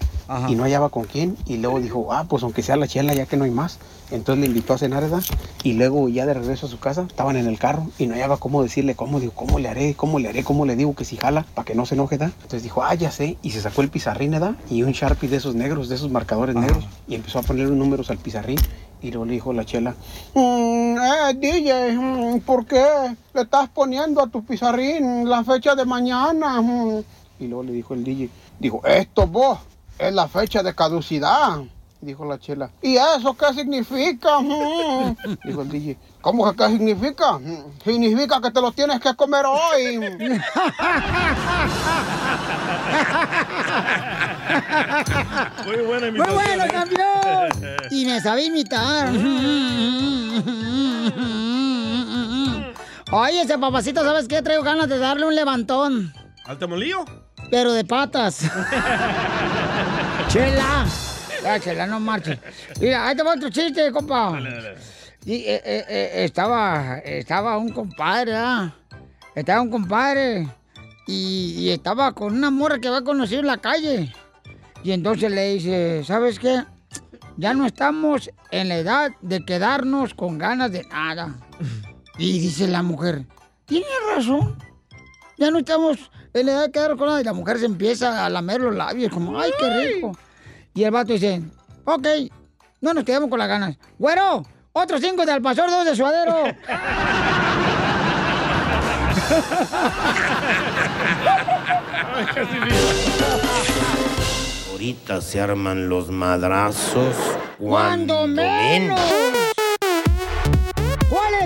[0.49, 1.37] Y no hallaba con quién.
[1.45, 3.79] Y luego dijo, ah, pues aunque sea la chela, ya que no hay más.
[4.11, 5.21] Entonces le invitó a cenar, ¿verdad?
[5.63, 8.37] Y luego ya de regreso a su casa, estaban en el carro y no hallaba
[8.37, 9.19] cómo decirle cómo.
[9.19, 9.95] Digo, ¿cómo le haré?
[9.95, 10.43] ¿Cómo le haré?
[10.43, 11.45] ¿Cómo le digo que si jala?
[11.55, 12.33] Para que no se enoje, ¿verdad?
[12.37, 13.37] Entonces dijo, ah, ya sé.
[13.41, 14.55] Y se sacó el pizarrín, ¿verdad?
[14.69, 16.85] Y un Sharpie de esos negros, de esos marcadores negros.
[17.07, 18.59] Y empezó a poner los números al pizarrín.
[19.01, 19.93] Y luego le dijo la chela,
[20.33, 22.83] Mm, eh, DJ, mm, ¿por qué
[23.33, 26.61] le estás poniendo a tu pizarrín la fecha de mañana?
[26.61, 27.03] Mm.
[27.39, 29.59] Y luego le dijo el DJ, dijo, esto vos,
[29.97, 31.59] es la fecha de caducidad.
[31.99, 34.37] Dijo la chela, ¿Y eso qué significa?
[35.43, 37.39] Dijo el DJ, ¿Cómo que qué significa?
[37.83, 39.97] Significa que te lo tienes que comer hoy.
[45.65, 47.49] Muy buena Muy bueno, campeón.
[47.89, 49.09] Y me sabe imitar.
[53.11, 54.41] Oye, ese papacito, ¿sabes qué?
[54.41, 56.13] Traigo ganas de darle un levantón.
[56.45, 57.05] ¿Al temolío?
[57.49, 58.49] Pero de patas.
[60.27, 60.85] Chela.
[61.43, 62.37] Ya, Chela, no marches.
[62.81, 64.39] Mira, ahí te va otro chiste, compa.
[65.25, 68.73] Y, eh, eh, eh, estaba, estaba un compadre, ¿verdad?
[69.35, 70.47] Estaba un compadre
[71.05, 74.13] y, y estaba con una morra que va a conocer en la calle.
[74.83, 76.63] Y entonces le dice, ¿sabes qué?
[77.37, 81.35] Ya no estamos en la edad de quedarnos con ganas de nada.
[82.17, 83.25] Y dice la mujer,
[83.65, 84.57] tienes razón.
[85.37, 86.09] Ya no estamos
[86.43, 87.19] la edad de quedarnos con.
[87.19, 90.17] Y la mujer se empieza a lamer los labios, como, ay, qué rico.
[90.73, 91.41] Y el vato dice,
[91.85, 92.07] ok,
[92.81, 93.77] no nos quedamos con las ganas.
[93.97, 96.43] Güero, otros cinco de al pastor, dos de suadero.
[104.71, 107.15] Ahorita se arman los madrazos.
[107.57, 108.99] ¡Cuando menos!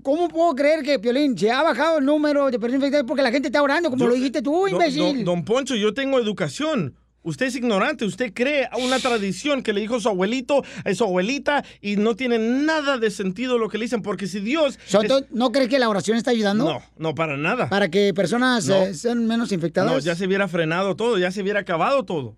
[0.02, 3.32] ¿Cómo puedo creer que, Piolín, se ha bajado el número de personas infectadas porque la
[3.32, 5.16] gente está orando, como Yo- lo dijiste tú, Don- imbécil?
[5.16, 6.94] Don, don Poncho, yo tengo educación.
[7.22, 11.04] Usted es ignorante, usted cree a una tradición que le dijo su abuelito, a su
[11.04, 14.78] abuelita, y no tiene nada de sentido lo que le dicen, porque si Dios...
[14.86, 16.64] So, es- ¿tú ¿No crees que la oración está ayudando?
[16.64, 17.68] No, no, para nada.
[17.68, 18.74] Para que personas No.
[18.76, 19.92] eh, sean menos infectadas.
[19.92, 22.36] No, ya se hubiera frenado todo, ya se hubiera acabado todo.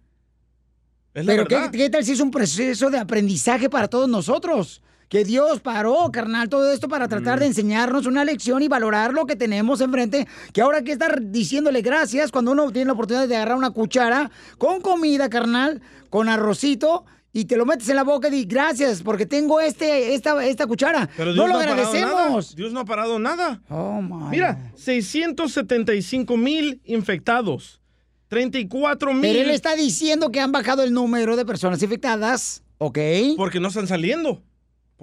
[1.15, 1.71] Es la Pero ¿qué, verdad.
[1.71, 4.83] qué tal si es un proceso de aprendizaje para todos nosotros?
[5.13, 7.41] Que Dios paró, carnal, todo esto para tratar Mm.
[7.41, 10.27] de enseñarnos una lección y valorar lo que tenemos enfrente.
[10.55, 13.73] Que ahora hay que estar diciéndole gracias cuando uno tiene la oportunidad de agarrar una
[13.73, 17.05] cuchara con comida, carnal, con arrocito.
[17.31, 20.67] Y te lo metes en la boca y di gracias porque tengo este, esta, esta
[20.67, 21.11] cuchara.
[21.15, 21.73] Pero no Dios lo no, nada.
[21.73, 22.57] agradecemos.
[22.57, 23.61] Dios no ha parado nada.
[23.69, 27.83] Oh, my Mira, 675 mil infectados.
[28.29, 29.21] 34 mil.
[29.21, 32.99] Pero él está diciendo que han bajado el número de personas infectadas, ¿ok?
[33.37, 34.43] Porque no están saliendo.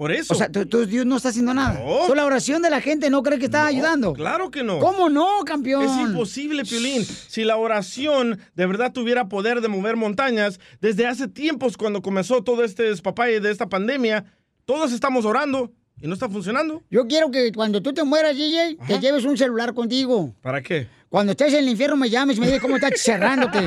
[0.00, 0.32] Por eso.
[0.32, 1.78] O sea, tú- tú- Dios no está haciendo nada.
[2.06, 4.14] Tú, la oración de la gente no cree que está ayudando.
[4.14, 4.78] Claro que no.
[4.78, 5.82] ¿Cómo no, campeón?
[5.84, 7.04] Es imposible, Piolín.
[7.04, 12.42] Si la oración de verdad tuviera poder de mover montañas, desde hace tiempos cuando comenzó
[12.42, 14.24] todo este despapalle de esta pandemia,
[14.64, 15.70] todos estamos orando
[16.00, 16.82] y no está funcionando.
[16.90, 20.34] Yo quiero que cuando tú te mueras, DJ, te lleves un celular contigo.
[20.40, 20.88] ¿Para qué?
[21.10, 23.58] Cuando estés en el infierno me llames y me digas cómo estás cerrándote.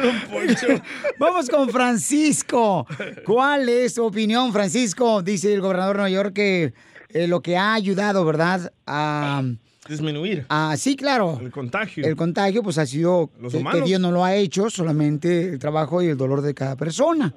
[1.18, 2.86] Vamos con Francisco.
[3.24, 5.22] ¿Cuál es tu opinión, Francisco?
[5.22, 6.72] Dice el gobernador de Nueva York que
[7.10, 8.72] eh, lo que ha ayudado, ¿verdad?
[8.86, 9.42] A,
[9.88, 11.38] Disminuir a- sí, claro.
[11.42, 12.06] el contagio.
[12.06, 13.82] El contagio, pues ha sido Los que-.
[13.84, 17.34] Dios no lo ha hecho, solamente el trabajo y el dolor de cada persona.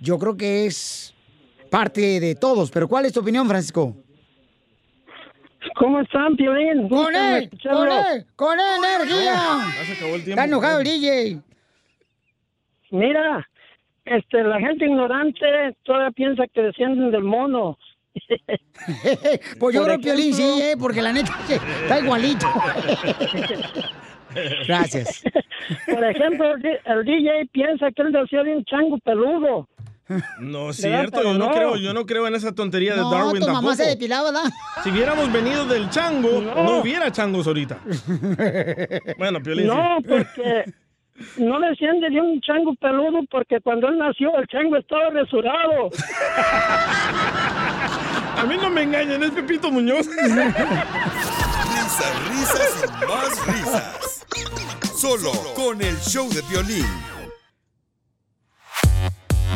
[0.00, 1.14] Yo creo que es
[1.70, 2.70] parte de todos.
[2.70, 3.96] Pero ¿cuál es tu opinión, Francisco?
[5.76, 6.88] ¿Cómo están, Piolín?
[6.88, 7.50] ¡Con él!
[7.62, 8.26] ¡Con él!
[8.36, 9.34] ¡Con él, energía!
[9.78, 10.30] Ya se acabó el tiempo.
[10.40, 11.40] Está enojado el DJ.
[12.94, 13.48] Mira,
[14.04, 15.44] este, la gente ignorante
[15.82, 17.76] todavía piensa que descienden del mono.
[19.58, 20.76] Pues yo Por creo que Piolín sí, ¿eh?
[20.78, 22.46] porque la neta que está igualito.
[24.68, 25.22] Gracias.
[25.86, 29.68] Por ejemplo, el, DJ piensa que él nació de un chango peludo.
[30.38, 31.50] No es cierto, yo no, no.
[31.52, 33.74] creo, yo no creo en esa tontería de No, Darwin tu mamá tampoco.
[33.76, 34.50] se depilaba, ¿verdad?
[34.82, 36.80] Si hubiéramos venido del chango, no, No.
[36.80, 37.78] hubiera changos ahorita.
[39.18, 39.66] bueno, Piolín.
[39.66, 40.04] No, sí.
[40.06, 40.64] porque
[41.38, 45.90] no desciende de un chango peludo porque cuando él nació el chango estaba resurado.
[48.36, 50.06] A mí no me engañen, es Pepito Muñoz.
[50.08, 50.52] Risas,
[52.28, 54.26] risas y más risas.
[54.96, 56.86] Solo con el show de violín.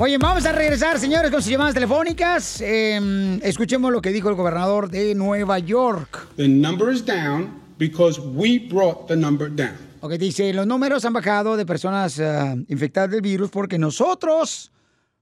[0.01, 2.61] Oye, vamos a regresar, señores, con sus llamadas telefónicas.
[2.61, 6.29] Eh, escuchemos lo que dijo el gobernador de Nueva York.
[6.37, 9.88] The number is down because we brought the number down.
[10.01, 14.71] Ok, dice, los números han bajado de personas ah, infectadas del virus porque nosotros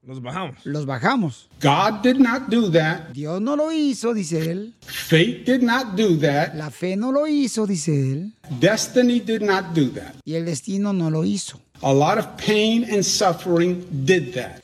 [0.03, 0.57] Los bajamos.
[0.65, 1.49] los bajamos.
[1.63, 3.09] God did not do that.
[3.13, 4.75] Dios no lo hizo, dice él.
[4.83, 6.55] Fate did not do that.
[6.55, 8.33] La fe no lo hizo, dice él.
[8.61, 10.15] Destiny did not do that.
[10.25, 11.59] Y el destino no lo hizo.
[11.83, 14.63] A lot of pain and suffering did that.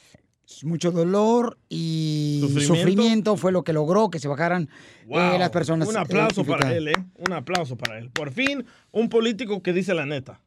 [0.65, 2.75] Mucho dolor y Sufrimiento.
[2.75, 4.69] sufrimiento, fue lo que logró que se bajaran
[5.09, 5.89] eh, las personas.
[5.89, 6.95] Un aplauso para él, ¿eh?
[7.19, 8.11] Un aplauso para él.
[8.11, 10.41] Por fin, un político que dice la neta.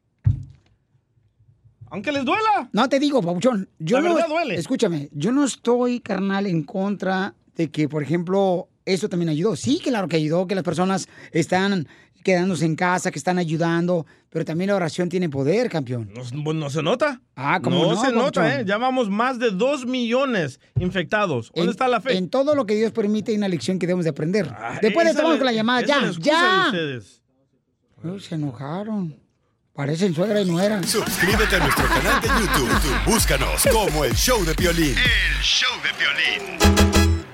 [1.90, 2.68] Aunque les duela.
[2.72, 3.68] No te digo, Pauchón.
[3.78, 4.54] Yo La no, verdad duele.
[4.56, 9.54] Escúchame, yo no estoy, carnal, en contra de que, por ejemplo, eso también ayudó.
[9.56, 11.86] Sí, claro que ayudó, que las personas están
[12.24, 14.04] quedándose en casa, que están ayudando,
[14.36, 16.10] pero también la oración tiene poder, campeón.
[16.14, 17.22] No, no se nota.
[17.36, 18.60] Ah, ¿cómo no, no, se nota?
[18.60, 18.64] ¿eh?
[18.66, 21.50] Ya vamos más de dos millones infectados.
[21.54, 22.18] ¿Dónde En- está la fe?
[22.18, 24.54] En todo lo que Dios permite hay una lección que debemos de aprender.
[24.82, 25.86] Después de Esa tomamos le- con la llamada.
[25.86, 26.64] Ya, ya.
[26.66, 27.22] ustedes.
[28.04, 29.18] Uy, se enojaron.
[29.72, 30.82] Parecen suegra y nuera.
[30.82, 32.68] Suscríbete a nuestro canal de YouTube.
[32.68, 34.96] YouTube, Búscanos como el show de violín.
[34.98, 36.58] El show de violín.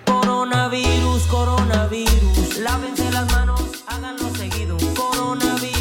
[0.05, 2.59] Coronavirus, coronavirus.
[2.61, 4.32] Lávense las manos, háganlo.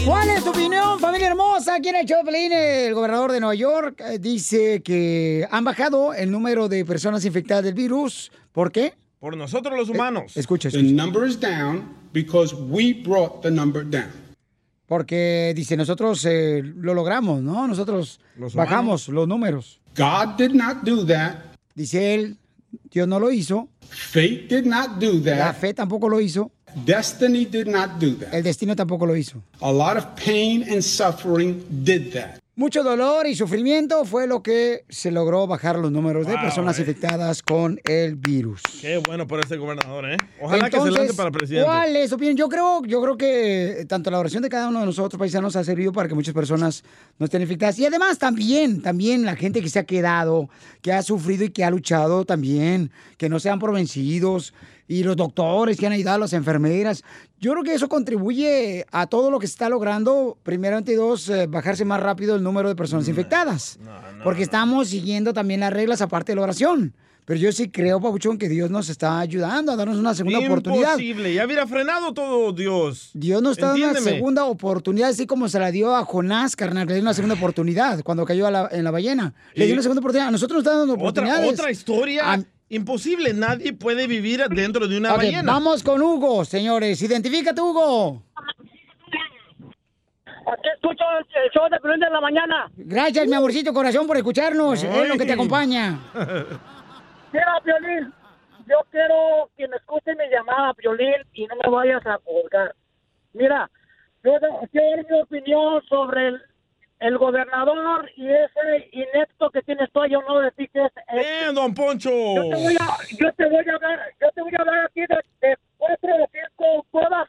[0.06, 1.80] ¿Cuál es tu opinión, familia hermosa?
[1.82, 2.52] ¿Quién ha hecho Pelín?
[2.52, 7.64] El gobernador de Nueva York eh, dice que han bajado el número de personas infectadas
[7.64, 8.32] del virus.
[8.52, 8.94] ¿Por qué?
[9.20, 10.36] Por nosotros los humanos.
[10.36, 10.96] Escucha, The escucha.
[10.96, 14.10] number is down because we brought the number down.
[14.88, 17.68] Porque dice, nosotros eh, lo logramos, ¿no?
[17.68, 19.80] Nosotros Los bajamos los números.
[19.96, 21.36] God did not do that.
[21.76, 22.38] Dice él,
[22.90, 23.70] Dios no lo hizo.
[23.90, 25.56] Fate did not do La that.
[25.58, 26.52] fe tampoco lo hizo.
[26.76, 28.34] Destiny did not do that.
[28.34, 29.42] El destino tampoco lo hizo.
[29.62, 32.42] A lot of pain and suffering did that.
[32.54, 36.78] Mucho dolor y sufrimiento fue lo que se logró bajar los números de Wow, personas
[36.78, 36.82] eh.
[36.82, 38.62] infectadas con el virus.
[38.82, 40.18] Qué bueno por este gobernador, ¿eh?
[40.42, 41.66] Ojalá que se Entonces, lance para presidente.
[41.66, 42.36] ¿Cuál es opinión?
[42.36, 45.64] Yo creo, yo creo que tanto la oración de cada uno de nosotros, paisanos, ha
[45.64, 46.84] servido para que muchas personas
[47.18, 47.80] no estén infectadas.
[47.80, 50.50] Y además también, también la gente que se ha quedado,
[50.82, 54.54] que ha sufrido y que ha luchado también, que no sean por vencidos.
[54.88, 57.04] Y los doctores que han ayudado a las enfermeras.
[57.40, 60.38] Yo creo que eso contribuye a todo lo que se está logrando.
[60.44, 63.80] Primeramente, dos, eh, bajarse más rápido el número de personas infectadas.
[64.24, 66.94] Porque estamos siguiendo también las reglas aparte de la oración.
[67.24, 70.94] Pero yo sí creo, Pabuchón, que Dios nos está ayudando a darnos una segunda oportunidad.
[70.94, 73.12] Imposible, ya hubiera frenado todo Dios.
[73.14, 76.88] Dios nos está dando una segunda oportunidad, así como se la dio a Jonás, carnal,
[76.88, 79.34] que le dio una segunda oportunidad cuando cayó a la- en la ballena.
[79.54, 80.30] Le dio una segunda oportunidad.
[80.30, 81.54] A nosotros nos está dando Otra, oportunidades.
[81.54, 83.34] otra historia A- imposible.
[83.34, 85.44] Nadie puede vivir dentro de una ballena.
[85.44, 87.02] vamos con Hugo, señores.
[87.02, 88.24] Identifícate, Hugo.
[90.52, 92.72] Aquí escucho el show de Piolín de la mañana.
[92.76, 94.84] Gracias, mi amorcito corazón, por escucharnos.
[94.84, 96.00] Es lo que te acompaña.
[97.32, 98.12] Mira, Piolín,
[98.68, 102.76] yo quiero que me escuche mi llamada, Piolín, y no me vayas a colgar.
[103.34, 103.70] Mira,
[104.24, 104.32] yo
[104.72, 106.42] quiero dar mi opinión sobre el,
[107.02, 110.86] el gobernador y ese inepto que tienes tú ahí a un lado de ti, que
[110.86, 110.92] es...
[111.08, 112.12] ¡Eh, don Poncho!
[112.12, 115.02] Yo te voy a, yo te voy a hablar, yo te voy a hablar aquí
[115.02, 117.28] de, de cuatro o cinco cosas,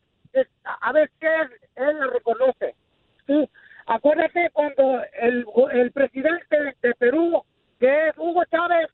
[0.64, 1.28] a a ver qué
[1.76, 2.74] él la reconoce.
[3.26, 3.48] Sí,
[3.86, 7.42] acuérdate cuando el, el presidente de Perú,
[7.80, 8.88] que es Hugo Chávez,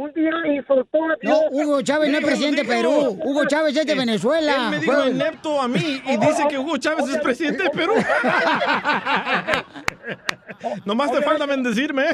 [0.00, 1.40] un día insultó a No, Dios.
[1.50, 3.18] Hugo Chávez no es presidente de Perú.
[3.22, 4.54] Hugo Chávez es de Venezuela.
[4.56, 7.70] Él me dijo Fue- inepto a mí y dice que Hugo Chávez es presidente de
[7.70, 7.94] Perú.
[10.84, 12.04] Nomás te falta bendecirme.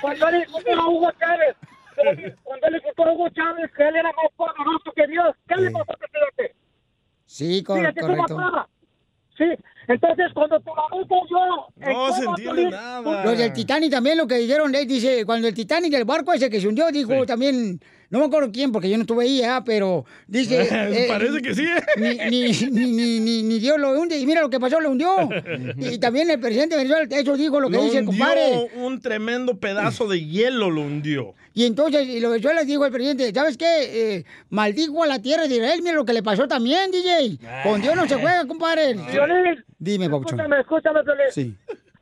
[0.00, 1.56] Cuando él insultó a Hugo Chávez,
[2.42, 5.70] cuando él insultó a Hugo Chávez, que él era más poderoso que Dios, ¿qué le
[5.70, 6.54] pasó al presidente?
[7.26, 8.68] Sí, cómo correcto.
[9.36, 9.44] Sí,
[9.88, 11.92] entonces cuando tu mamita y yo...
[11.92, 13.24] No se entiende nada.
[13.24, 16.48] Los del Titanic también lo que dijeron, él dice, cuando el Titanic, el barco ese
[16.48, 17.78] que se hundió, dijo también,
[18.08, 20.62] no me acuerdo quién, porque yo no estuve ahí, ah, pero dice...
[20.70, 21.82] eh, Parece que sí, ¿eh?
[21.98, 24.90] Ni, ni, ni, ni, ni, ni Dios lo hunde, y mira lo que pasó, lo
[24.90, 25.28] hundió.
[25.78, 28.70] Y también el presidente de Venezuela, eso dijo lo que Lo dice el compadre.
[28.76, 31.34] un tremendo pedazo de hielo lo hundió.
[31.56, 34.16] Y entonces, y lo que yo les digo al presidente, ¿sabes qué?
[34.18, 37.38] Eh, maldijo a la tierra de Israel, mira lo que le pasó también, DJ.
[37.62, 38.92] Con Dios no se juega, compadre.
[38.92, 40.38] Violín, Dime, Papuchón.
[40.38, 41.26] escúchame, escúchame, Piolín.
[41.30, 41.56] Sí.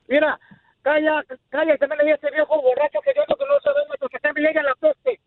[0.08, 0.40] Mira,
[0.82, 4.18] calla, calla, que me le ese viejo borracho que yo lo que no sabemos que
[4.18, 5.20] se me llega la peste.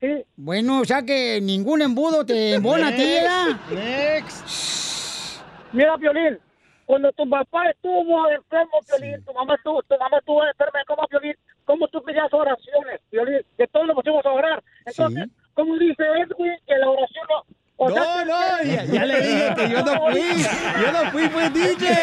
[0.00, 0.26] Sí.
[0.36, 3.58] Bueno, o sea que ningún embudo te embona a ti, ¿verdad?
[5.72, 6.38] Mira, Violín,
[6.84, 11.34] cuando tu papá estuvo enfermo, Violín, tu mamá estuvo, tu mamá estuvo enferma, ¿cómo, Violín?
[11.64, 13.40] ¿Cómo tú pedías oraciones, Violín?
[13.56, 14.62] Que todos lo pusimos a orar.
[14.84, 17.44] Entonces, ¿cómo dice Edwin que la oración no...
[17.76, 20.20] o sea, No, no, ya, ya le dije que yo no fui.
[20.82, 21.86] Yo no fui, fue DJ.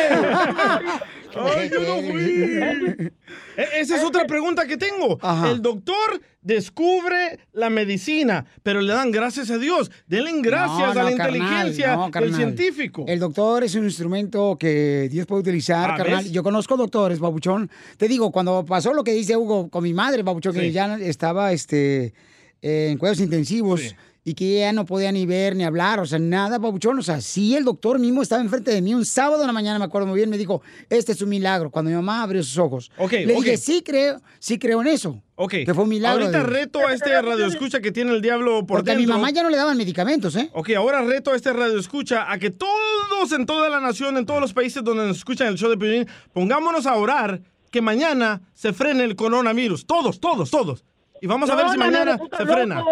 [1.33, 3.11] Ay, yo no fui.
[3.55, 5.17] E- Esa es otra pregunta que tengo.
[5.45, 9.91] El doctor descubre la medicina, pero le dan gracias a Dios.
[10.07, 13.05] Denle gracias No, a la carnal, inteligencia no, del científico.
[13.07, 16.23] El doctor es un instrumento que Dios puede utilizar, Ah, carnal.
[16.23, 16.31] ¿ves?
[16.33, 17.69] Yo conozco doctores, babuchón.
[17.95, 21.53] Te digo, cuando pasó lo que dice Hugo con mi madre, babuchón, que ya estaba
[21.53, 22.13] este,
[22.61, 26.59] en cuidados intensivos y que ella no podía ni ver ni hablar, o sea, nada,
[26.59, 26.99] babuchón.
[26.99, 29.79] O sea, sí, el doctor mismo estaba enfrente de mí un sábado en la mañana,
[29.79, 32.57] me acuerdo muy bien, me dijo, este es un milagro, cuando mi mamá abrió sus
[32.59, 32.91] ojos.
[32.97, 33.43] Ok, Le ok.
[33.43, 35.21] dije, sí creo, sí creo en eso.
[35.35, 35.51] Ok.
[35.65, 36.21] Que fue un milagro.
[36.25, 39.01] Ahorita de reto a este radio escucha que tiene el diablo por Porque a mi
[39.01, 39.17] dentro.
[39.17, 40.51] mamá ya no le daban medicamentos, ¿eh?
[40.53, 44.25] Ok, ahora reto a este radio escucha a que todos en toda la nación, en
[44.27, 47.41] todos los países donde nos escuchan el show de Piolín, pongámonos a orar
[47.71, 49.87] que mañana se frene el coronavirus.
[49.87, 50.83] Todos, todos, todos.
[51.23, 52.83] Y vamos a ver No, si no, no, mañana no, puta se frena.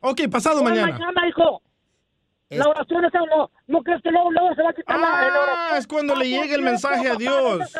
[0.00, 0.92] Ok, pasado mañana.
[0.92, 1.62] mañana, hijo.
[2.50, 5.16] La oración esa no, no crees que luego, luego se va a quitar la, la
[5.16, 5.68] oración.
[5.72, 7.74] Ah, es cuando le llega el mensaje a Dios.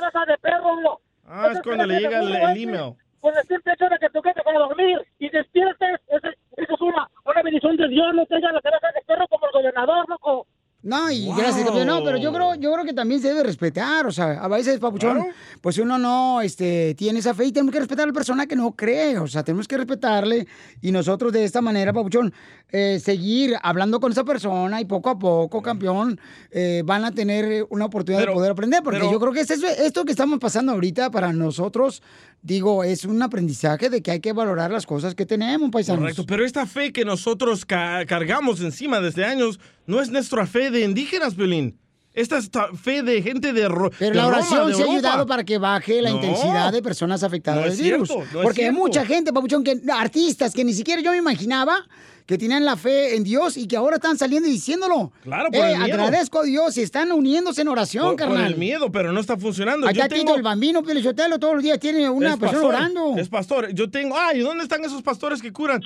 [1.24, 2.94] Ah, es cuando le llega el, el email.
[3.20, 6.80] Con el simple hecho de que tú quedes para dormir y despiertes, eso, eso es
[6.80, 10.46] una, una bendición de Dios, no tengas la cabeza de perro como el gobernador, loco.
[10.86, 11.36] No, y Wow.
[11.36, 11.88] gracias, campeón.
[11.88, 14.06] No, pero yo creo, yo creo que también se debe respetar.
[14.06, 15.26] O sea, a veces, papuchón,
[15.60, 18.54] pues uno no este, tiene esa fe y tenemos que respetar a la persona que
[18.54, 19.18] no cree.
[19.18, 20.46] O sea, tenemos que respetarle
[20.80, 22.32] y nosotros de esta manera, papuchón,
[22.72, 27.66] eh, seguir hablando con esa persona y poco a poco, campeón, eh, van a tener
[27.70, 28.82] una oportunidad Pero- de poder aprender.
[28.82, 32.02] Porque pero- yo creo que es eso- esto que estamos pasando ahorita para nosotros,
[32.42, 36.00] digo, es un aprendizaje de que hay que valorar las cosas que tenemos, paisanos.
[36.00, 40.70] Correcto, pero esta fe que nosotros ca- cargamos encima desde años no es nuestra fe
[40.70, 41.78] de indígenas, Piolín.
[42.16, 42.50] Esta es
[42.82, 46.02] fe de gente de, Ro- Pero de la oración se ha ayudado para que baje
[46.02, 46.16] la No.
[46.16, 48.08] intensidad de personas afectadas No del es virus.
[48.08, 51.18] cierto, no es Porque hay mucha gente, papuchón, que artistas que ni siquiera yo me
[51.18, 51.86] imaginaba
[52.24, 55.12] que tenían la fe en Dios y que ahora están saliendo y diciéndolo.
[55.22, 55.94] Claro, por Eh, el miedo.
[55.94, 58.46] agradezco a Dios y están uniéndose en oración, Por, por carnal.
[58.52, 59.86] el miedo, pero no está funcionando.
[59.86, 62.74] Ahí Yo Tito tengo- el bambino, Pelichotelo, todos los días tiene una Es persona pastor,
[62.74, 63.16] orando.
[63.16, 63.72] Es pastor.
[63.74, 64.16] Yo tengo.
[64.18, 65.82] Ay, ¿dónde están esos pastores que curan?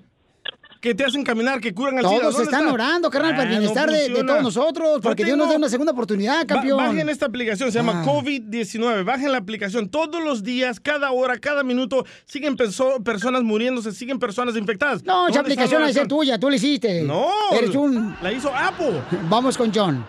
[0.81, 2.21] Que te hacen caminar, que curan al SIDA.
[2.21, 5.37] Todos ¿Dónde están orando, carnal, para el Ah, no bienestar de, todos nosotros, porque Dios
[5.37, 6.79] nos dé una segunda oportunidad, Ba- campeón.
[6.79, 8.05] Bajen esta aplicación, se llama Ah.
[8.07, 9.05] COVID-19.
[9.05, 9.91] Bajen la aplicación.
[9.91, 15.05] Todos los días, cada hora, cada minuto, siguen perso- personas muriéndose, siguen personas infectadas.
[15.05, 17.03] No, esa ¿Dónde está aplicación es tuya, tú la hiciste.
[17.03, 18.17] No, Eres un...
[18.23, 19.03] la hizo Apple.
[19.29, 20.03] Vamos con John.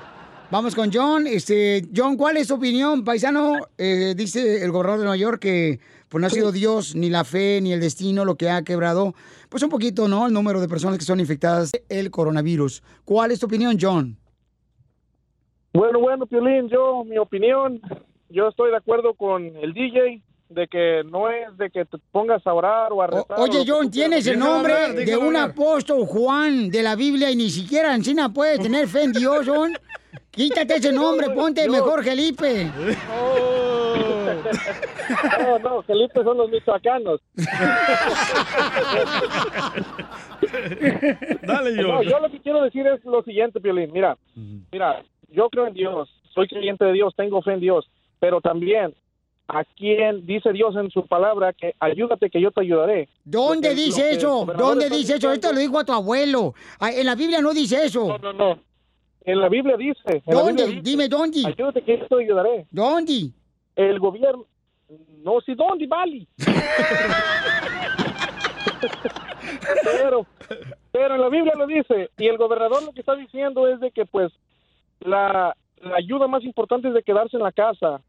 [0.51, 1.27] Vamos con John.
[1.27, 3.55] Este, John, ¿cuál es tu opinión, paisano?
[3.77, 5.79] Eh, dice el gobernador de Nueva York que
[6.11, 9.15] pues no ha sido Dios, ni la fe, ni el destino lo que ha quebrado,
[9.47, 10.27] pues un poquito, ¿no?
[10.27, 12.83] El número de personas que son infectadas el coronavirus.
[13.05, 14.17] ¿Cuál es tu opinión, John?
[15.73, 17.79] Bueno, bueno, Piolín, yo, mi opinión,
[18.27, 22.45] yo estoy de acuerdo con el DJ de que no es de que te pongas
[22.45, 23.39] a orar o a rezar.
[23.39, 25.51] o Oye, John, tienes el nombre hablar, de un hablar.
[25.51, 29.71] apóstol Juan de la Biblia y ni siquiera Encina puede tener fe en Dios, John.
[30.29, 32.69] Quítate ese nombre, ponte mejor Felipe.
[35.39, 37.19] No, no, Felipe son los michoacanos.
[41.43, 42.03] Dale, No, John.
[42.03, 43.91] yo lo que quiero decir es lo siguiente, Piolín.
[43.91, 44.17] Mira,
[44.71, 48.93] mira, yo creo en Dios, soy creyente de Dios, tengo fe en Dios, pero también
[49.47, 53.09] a quien dice Dios en su palabra que ayúdate que yo te ayudaré.
[53.25, 54.45] ¿Dónde dice eso?
[54.57, 55.31] ¿Dónde dice eso?
[55.31, 56.53] Esto lo dijo a tu abuelo.
[56.79, 58.07] Ah, En la Biblia no dice eso.
[58.07, 58.59] No, no, no.
[59.23, 59.99] En la Biblia dice.
[60.05, 60.63] en la ¿Dónde?
[60.63, 61.43] Biblia dice, Dime dónde.
[61.45, 62.65] Ayúdate que yo te ayudaré.
[62.71, 63.31] ¿Dónde?
[63.89, 64.45] El gobierno.
[65.23, 66.27] No, si dónde, Bali.
[69.83, 70.25] pero,
[70.91, 72.09] pero en la Biblia lo dice.
[72.17, 74.31] Y el gobernador lo que está diciendo es de que, pues,
[74.99, 78.01] la, la ayuda más importante es de quedarse en la casa.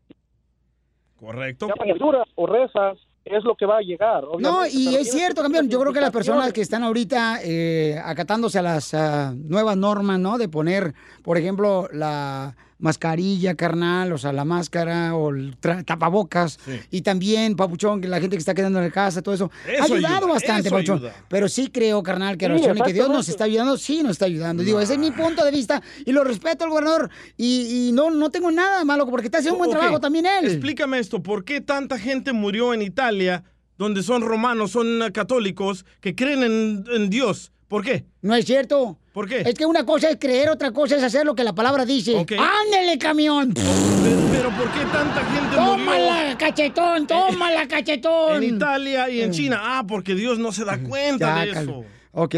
[1.20, 1.68] Correcto.
[1.80, 4.24] Ayudas o rezas es lo que va a llegar.
[4.40, 5.68] No, y pero es cierto, campeón.
[5.68, 10.18] Yo creo que las personas que están ahorita eh, acatándose a las ah, nuevas normas,
[10.18, 10.38] ¿no?
[10.38, 15.56] De poner, por ejemplo, la mascarilla carnal, o sea, la máscara o el
[15.86, 16.58] tapabocas.
[16.90, 19.50] Y también, papuchón, que la gente que está quedando en la casa, todo eso.
[19.66, 20.98] Eso ha ayudado ayuda, bastante, eso papuchón.
[20.98, 21.14] ayuda.
[21.28, 24.64] Pero sí creo, carnal, que, Sí, que Dios nos está ayudando, sí nos está ayudando.
[24.64, 27.08] Digo, ese es mi punto de vista y lo respeto al gobernador.
[27.36, 30.46] Y, y no, no tengo nada malo, porque está haciendo un buen trabajo también él.
[30.46, 33.44] Explícame esto, ¿por qué tanta gente murió en Italia,
[33.78, 37.52] donde son romanos, son católicos, que creen en, en Dios?
[37.68, 38.04] ¿Por qué?
[38.22, 38.98] No es cierto.
[39.12, 39.40] ¿Por qué?
[39.40, 42.16] Es que una cosa es creer, otra cosa es hacer lo que la palabra dice.
[42.16, 42.32] Ok.
[42.32, 43.52] ¡Ándele, camión!
[43.52, 47.06] Pero ¿por qué tanta gente ¡Tómala, murió cachetón!
[47.06, 48.42] ¡Tómala, cachetón!
[48.42, 49.60] en Italia y en China?
[49.60, 51.84] Ah, porque Dios no se da cuenta Ya, de eso.
[52.12, 52.36] Ok.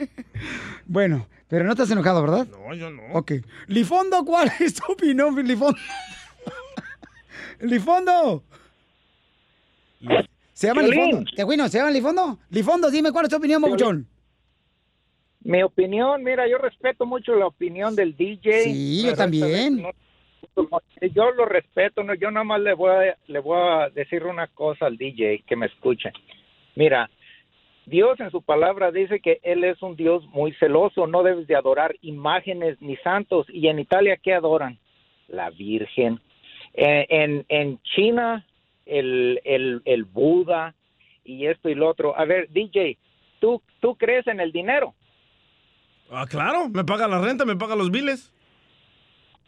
[0.86, 2.48] bueno, pero no estás enojado, ¿verdad?
[2.48, 3.02] No, yo no.
[3.12, 3.32] Ok.
[3.68, 5.78] Lifondo, ¿cuál es tu opinión, Lifondo?
[7.60, 8.42] Lifondo.
[10.52, 10.82] ¿Se llama.
[10.82, 11.24] Lifondo?
[11.36, 12.38] ¿Te bueno, ¿Se llama Lifondo?
[12.50, 14.08] Lifondo, dime cuál es tu opinión, Papuchón.
[15.48, 18.64] Mi opinión, mira, yo respeto mucho la opinión del DJ.
[18.64, 19.80] Sí, yo también.
[19.80, 19.90] no-
[21.14, 24.46] yo lo respeto, no, yo nada más le voy, a, le voy a decir una
[24.48, 26.12] cosa al DJ que me escuche.
[26.74, 27.08] Mira,
[27.86, 31.56] Dios en su palabra dice que Él es un Dios muy celoso, no debes de
[31.56, 33.46] adorar imágenes ni santos.
[33.48, 34.78] ¿Y en Italia qué adoran?
[35.28, 36.20] La Virgen.
[36.74, 38.44] Eh, en, en China,
[38.84, 40.74] el, el, el Buda
[41.24, 42.14] y esto y lo otro.
[42.18, 42.98] A ver, DJ,
[43.40, 44.94] ¿tú, ¿tú crees en el dinero?
[46.10, 48.32] Ah, claro, me paga la renta, me paga los biles.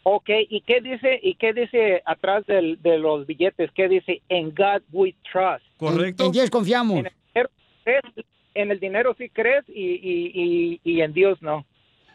[0.03, 3.69] Ok, ¿y qué dice, y qué dice atrás del- de los billetes?
[3.75, 4.21] ¿Qué dice?
[4.29, 5.63] En God we trust.
[5.77, 6.25] Correcto.
[6.25, 6.97] En Dios confiamos.
[6.99, 7.49] En el dinero,
[7.83, 11.65] crees, en el dinero sí crees y, y, y, y en Dios no.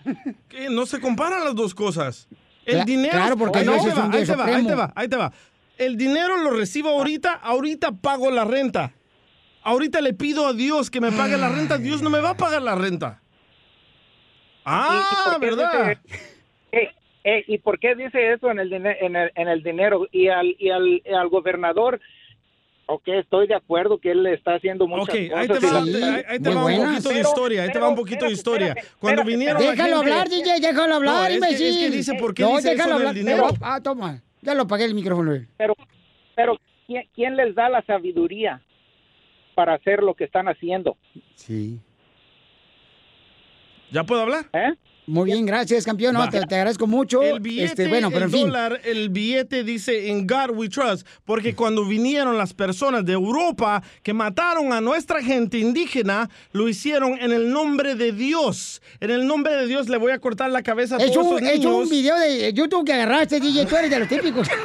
[0.48, 0.68] ¿Qué?
[0.68, 2.28] No se comparan las dos cosas.
[2.64, 3.12] El dinero.
[3.12, 5.16] claro, porque Dios te es va, un ahí te va, ahí te va, ahí te
[5.16, 5.32] va.
[5.78, 8.92] El dinero lo recibo ahorita, ahorita pago la renta.
[9.62, 12.36] Ahorita le pido a Dios que me pague la renta, Dios no me va a
[12.36, 13.20] pagar la renta.
[14.66, 15.96] Ah, por qué ¿verdad?
[16.10, 16.24] dice-
[16.72, 16.90] eh,
[17.24, 18.86] eh, ¿Y por qué dice eso en el, en
[19.16, 20.06] el, en el dinero?
[20.12, 22.00] Y al, y al, y al gobernador,
[22.86, 25.38] ok, estoy de acuerdo que él le está haciendo muchas Ok, cosas.
[25.38, 27.78] ahí te y va, la- ahí- ahí te va un poquito de historia, ahí te
[27.78, 28.74] va un poquito de historia.
[28.98, 31.66] Cuando vinieron la Déjalo gente- hablar, DJ, déjalo hablar, No, es que- imbécil.
[31.66, 33.14] es que dice, ¿por qué no, dice eso déjalo del hablar.
[33.14, 33.46] dinero?
[33.48, 34.22] Pero- ah, toma.
[34.42, 35.32] Ya lo apagué el micrófono.
[35.56, 35.74] Pero,
[36.36, 36.56] pero
[36.86, 38.60] ¿quién, quién les da la sabiduría
[39.56, 40.96] para hacer lo que están haciendo?
[41.34, 41.80] Sí.
[43.90, 44.46] ¿Ya puedo hablar?
[44.52, 44.74] ¿Eh?
[45.08, 46.14] Muy bien, gracias, campeón.
[46.14, 47.22] No, te, te agradezco mucho.
[47.22, 48.46] El billete, este, bueno, pero el en fin.
[48.48, 53.84] dólar, el billete dice en God we trust, porque cuando vinieron las personas de Europa
[54.02, 58.82] que mataron a nuestra gente indígena, lo hicieron en el nombre de Dios.
[58.98, 61.46] En el nombre de Dios le voy a cortar la cabeza a Es todos un,
[61.46, 63.66] esos es un video de YouTube que agarraste, DJ.
[63.66, 64.48] Tú eres de los típicos.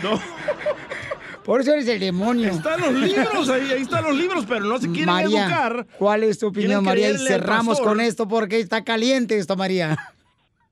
[0.00, 0.12] No.
[1.48, 2.50] Por eso eres el demonio.
[2.50, 5.86] Están los libros ahí, ahí están los libros, pero no se quieren María, educar.
[5.98, 7.10] ¿cuál es tu opinión, María?
[7.10, 9.96] Y cerramos con esto porque está caliente esto, María.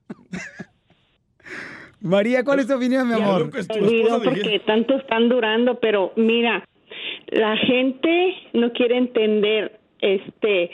[1.99, 3.49] María, ¿cuál es tu opinión, mi amor?
[3.69, 6.63] Olvido porque tanto están durando, pero mira,
[7.29, 10.69] la gente no quiere entender, este,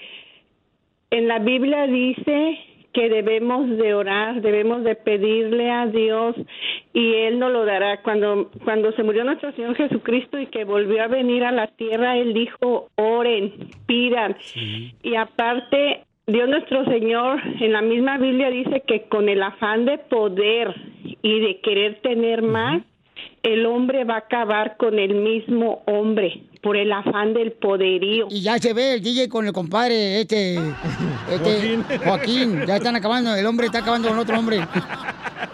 [1.11, 2.57] en la Biblia dice
[2.93, 6.35] que debemos de orar, debemos de pedirle a Dios
[6.93, 8.01] y Él nos lo dará.
[8.01, 12.17] Cuando, cuando se murió nuestro Señor Jesucristo y que volvió a venir a la tierra,
[12.17, 13.53] Él dijo, oren,
[13.87, 14.37] pidan.
[15.01, 19.97] Y aparte, Dios nuestro Señor en la misma Biblia dice que con el afán de
[19.97, 20.73] poder
[21.21, 22.83] y de querer tener más,
[23.41, 28.27] el hombre va a acabar con el mismo hombre por el afán del poderío.
[28.29, 30.55] Y ya se ve el DJ con el compadre, este,
[31.29, 31.85] este Joaquín.
[32.05, 32.65] Joaquín.
[32.65, 34.65] Ya están acabando, el hombre está acabando con otro hombre.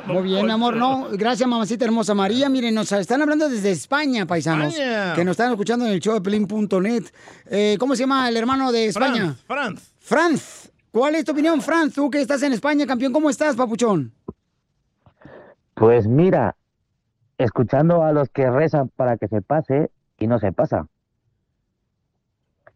[0.06, 1.08] Muy bien, mi amor, no.
[1.12, 2.14] Gracias, mamacita hermosa.
[2.14, 4.74] María, miren, nos están hablando desde España, paisanos.
[4.74, 5.14] España.
[5.16, 7.06] Que nos están escuchando en el show de Pelín.net.
[7.50, 9.36] Eh, ¿Cómo se llama el hermano de España?
[9.48, 9.92] Franz.
[10.00, 10.72] Franz.
[10.92, 11.96] ¿Cuál es tu opinión, Franz?
[11.96, 14.14] Tú que estás en España, campeón, ¿cómo estás, papuchón?
[15.74, 16.56] Pues mira,
[17.40, 19.90] escuchando a los que rezan para que se pase
[20.20, 20.88] y no se pasa.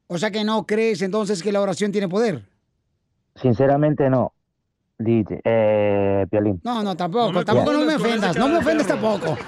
[0.08, 2.44] O sea que no crees entonces que la oración tiene poder.
[3.36, 4.34] Sinceramente no.
[5.00, 6.62] DJ, eh, Piolín.
[6.64, 9.38] No, no, tampoco, No me tampoco no me ofendas, no me ofendas tampoco.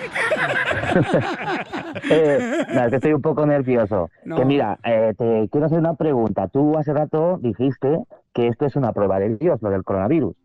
[2.09, 4.09] Eh, no, es que estoy un poco nervioso.
[4.23, 4.35] No.
[4.35, 6.47] Que mira, eh, te quiero hacer una pregunta.
[6.47, 8.03] Tú hace rato dijiste
[8.33, 10.35] que esto es una prueba de Dios, lo del coronavirus.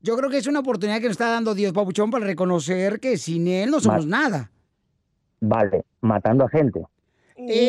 [0.00, 3.16] Yo creo que es una oportunidad que nos está dando Dios, papuchón, para reconocer que
[3.16, 4.50] sin Él no somos nada.
[5.40, 6.84] Vale, matando a gente.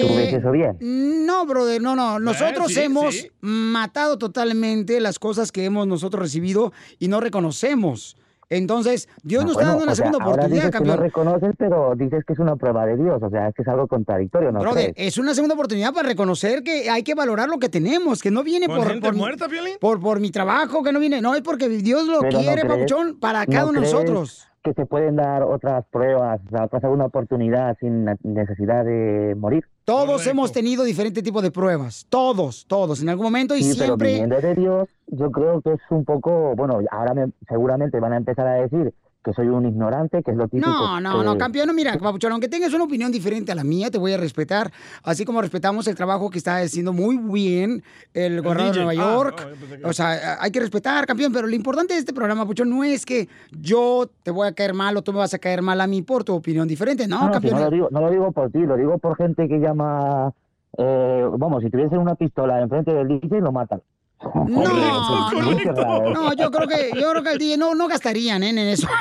[0.02, 0.78] ¿Tú ves Eh, eso bien?
[1.26, 2.20] No, brother, no, no.
[2.20, 3.30] Nosotros sí, hemos sí.
[3.42, 8.18] matado totalmente las cosas que hemos nosotros recibido y no reconocemos.
[8.52, 10.98] Entonces, Dios nos está dando una sea, segunda ahora oportunidad, que no campeón.
[10.98, 13.22] reconoces, pero dices que es una prueba de Dios.
[13.22, 15.08] O sea, es que es algo contradictorio, ¿no Brother, crees?
[15.14, 18.42] es una segunda oportunidad para reconocer que hay que valorar lo que tenemos, que no
[18.44, 19.48] viene ¿Con por, gente por, mi- muerta,
[19.80, 22.62] por, por mi trabajo, que no viene, no, es porque Dios lo Pero ¿no quiere,
[22.64, 24.48] crees- papuchón, para ¿no cada uno de crees nosotros.
[24.64, 29.64] Que se pueden dar otras pruebas, o sea, otra segunda oportunidad sin necesidad de morir.
[29.86, 33.86] Todos hemos tenido diferente tipo de pruebas, todos, todos, en algún momento y Sí, pero
[33.98, 34.08] siempre...
[34.10, 38.18] viniendo de Dios, yo creo que es un poco, bueno, ahora me- seguramente van a
[38.18, 38.94] empezar a decir
[39.24, 40.70] que soy un ignorante, que es lo típico.
[40.70, 43.64] No, no, que- no, campeón, no, mira, Papuchón, aunque tengas una opinión diferente a la
[43.66, 44.72] mía, te voy a respetar,
[45.04, 48.84] así como respetamos el trabajo que está haciendo muy bien el gobernador de.
[48.86, 49.48] Nueva Ah, York.
[49.84, 53.06] O sea, hay que respetar, campeón, pero lo importante de este programa, Papuchón, no es
[53.06, 55.88] que yo te voy a caer mal o tú me vas a caer mal a
[55.88, 57.56] mí por tu opinión diferente, no, No, no, si campeón.
[57.60, 60.32] no lo digo, no lo digo por ti, lo digo por gente que llama,
[60.78, 63.82] eh, vamos, si tuviese una pistola enfrente del DJ, lo matan.
[64.22, 66.10] No, cerrado.
[66.12, 68.86] no, yo creo que, yo creo que el DJ no, no gastarían ¿eh, en eso.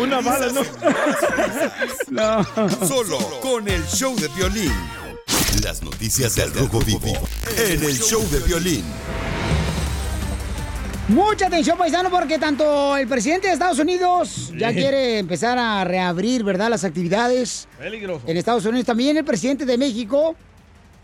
[0.00, 0.48] Una bala,
[2.10, 2.46] no.
[2.86, 4.72] Solo con el show de violín.
[5.62, 7.12] Las noticias del Rojo Vivo
[7.56, 8.84] en el show de violín.
[11.08, 16.44] Mucha atención, paisano, porque tanto el presidente de Estados Unidos ya quiere empezar a reabrir,
[16.44, 17.66] ¿verdad?, las actividades.
[17.78, 18.24] Peligroso.
[18.26, 20.36] En Estados Unidos también el presidente de México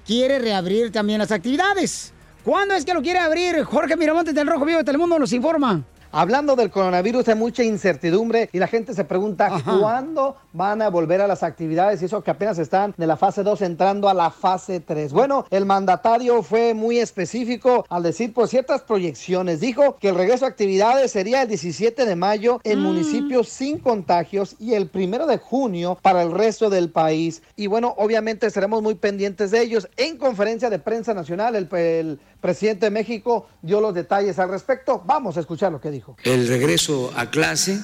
[0.06, 2.12] quiere reabrir también las actividades.
[2.44, 3.62] ¿Cuándo es que lo quiere abrir?
[3.64, 5.82] Jorge Miramontes del Rojo Vivo de Telemundo nos informa.
[6.16, 11.20] Hablando del coronavirus hay mucha incertidumbre y la gente se pregunta cuándo van a volver
[11.20, 14.30] a las actividades y eso que apenas están de la fase 2 entrando a la
[14.30, 15.12] fase 3.
[15.12, 19.58] Bueno, el mandatario fue muy específico al decir por ciertas proyecciones.
[19.58, 24.54] Dijo que el regreso a actividades sería el 17 de mayo en municipios sin contagios
[24.60, 27.42] y el primero de junio para el resto del país.
[27.56, 29.88] Y bueno, obviamente estaremos muy pendientes de ellos.
[29.96, 35.02] En conferencia de prensa nacional, el, el presidente de México dio los detalles al respecto.
[35.06, 36.18] Vamos a escuchar lo que dijo.
[36.24, 37.80] El regreso a clase,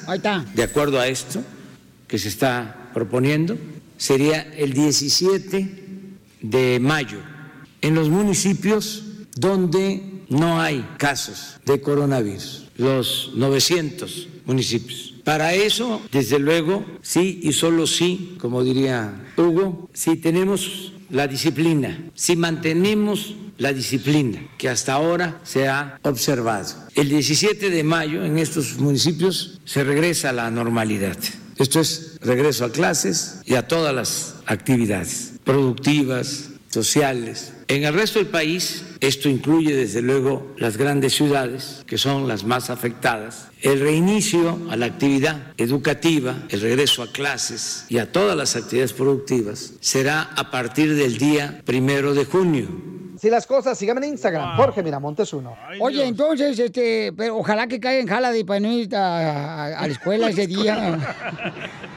[0.54, 1.40] de acuerdo a esto
[2.06, 3.56] que se está proponiendo,
[3.96, 5.68] sería el 17
[6.42, 7.20] de mayo
[7.80, 9.02] en los municipios
[9.34, 15.14] donde no hay casos de coronavirus, los 900 municipios.
[15.24, 21.98] Para eso, desde luego, sí y solo sí, como diría Hugo, si tenemos la disciplina,
[22.14, 26.68] si mantenemos la disciplina que hasta ahora se ha observado.
[26.94, 31.16] El 17 de mayo en estos municipios se regresa a la normalidad.
[31.56, 37.52] Esto es regreso a clases y a todas las actividades productivas, sociales.
[37.68, 42.44] En el resto del país, esto incluye desde luego las grandes ciudades, que son las
[42.44, 48.36] más afectadas, el reinicio a la actividad educativa, el regreso a clases y a todas
[48.36, 52.68] las actividades productivas será a partir del día primero de junio.
[53.20, 55.54] Si las cosas, síganme en Instagram, Jorge Miramontes uno.
[55.80, 59.78] Oye, entonces, este, pero ojalá que caiga en jala de para no ir a, a-
[59.80, 60.98] a la escuela ese día.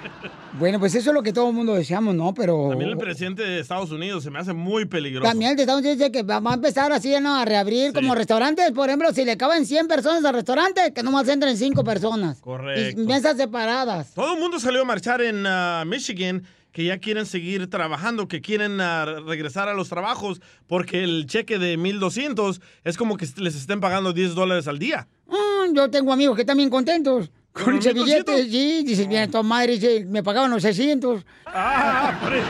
[0.59, 2.33] Bueno, pues eso es lo que todo el mundo deseamos, ¿no?
[2.33, 5.27] Pero También el presidente de Estados Unidos se me hace muy peligroso.
[5.27, 7.35] también el de Estados Unidos dice que va a empezar así, ¿no?
[7.35, 8.71] A reabrir como restaurantes.
[8.71, 12.39] Por ejemplo, si le caben 100 personas al restaurante, que nomás entren 5 personas.
[12.39, 13.01] Correcto.
[13.01, 14.13] Y mesas separadas.
[14.13, 18.41] Todo el mundo salió a marchar en ah, Michigan que ya quieren seguir trabajando, que
[18.41, 23.55] quieren ah, regresar a los trabajos porque el cheque de 1200 es como que les
[23.55, 25.07] estén pagando 10 dólares al día.
[25.27, 27.31] Mm, yo tengo amigos que están bien contentos.
[27.53, 31.23] Con ese billete, sí, dices, mira, tu madre, dice, me pagaban los 600.
[31.45, 32.47] Ah, por eso.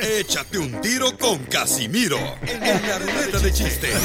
[0.18, 3.96] Échate un tiro con Casimiro en la ruleta de chistes.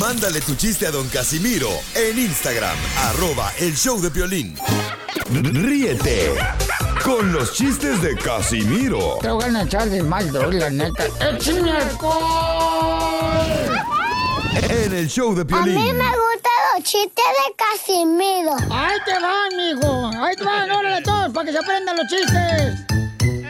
[0.00, 2.74] Mándale tu chiste a don Casimiro en Instagram,
[3.10, 4.56] arroba el show de violín.
[5.30, 6.34] Ríete
[7.04, 11.04] con los chistes de Casimiro Te voy a echar de mal, la neta.
[11.20, 11.70] ¡Échame
[14.70, 15.74] en el show de A violín.
[15.74, 18.56] mí me gustan los chistes de Casimiro.
[18.70, 20.10] ¡Ahí te va, amigo!
[20.24, 20.70] ¡Ahí te van!
[20.70, 22.74] ¡Órale todos para que se aprendan los chistes!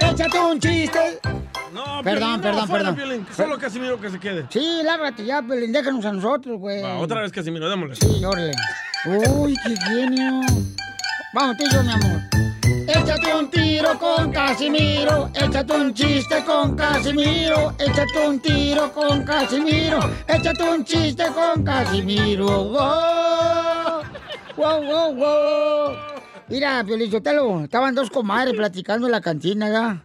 [0.00, 1.39] ¡Échate un chiste!
[1.72, 2.96] No, Perdón, Piolín, perdón, perdón.
[2.96, 3.26] Piolín.
[3.34, 4.46] Solo Casimiro que se quede.
[4.50, 6.82] Sí, lárgate ya, Pelín, déjanos a nosotros, güey.
[6.82, 7.94] Va, otra vez Casimiro, démosle.
[7.96, 8.52] Sí, órale.
[9.06, 10.40] Uy, qué genio.
[11.32, 12.20] Vamos, tú y yo, mi amor.
[12.88, 20.00] Échate un tiro con Casimiro, échate un chiste con Casimiro, échate un tiro con Casimiro,
[20.26, 22.46] échate un chiste con Casimiro.
[22.46, 24.02] ¡Wow!
[24.56, 25.96] ¡Wow, wow, wow!
[26.48, 30.04] Mira, Piolichotelo, estaban dos comadres platicando en la cantina, ¿ya?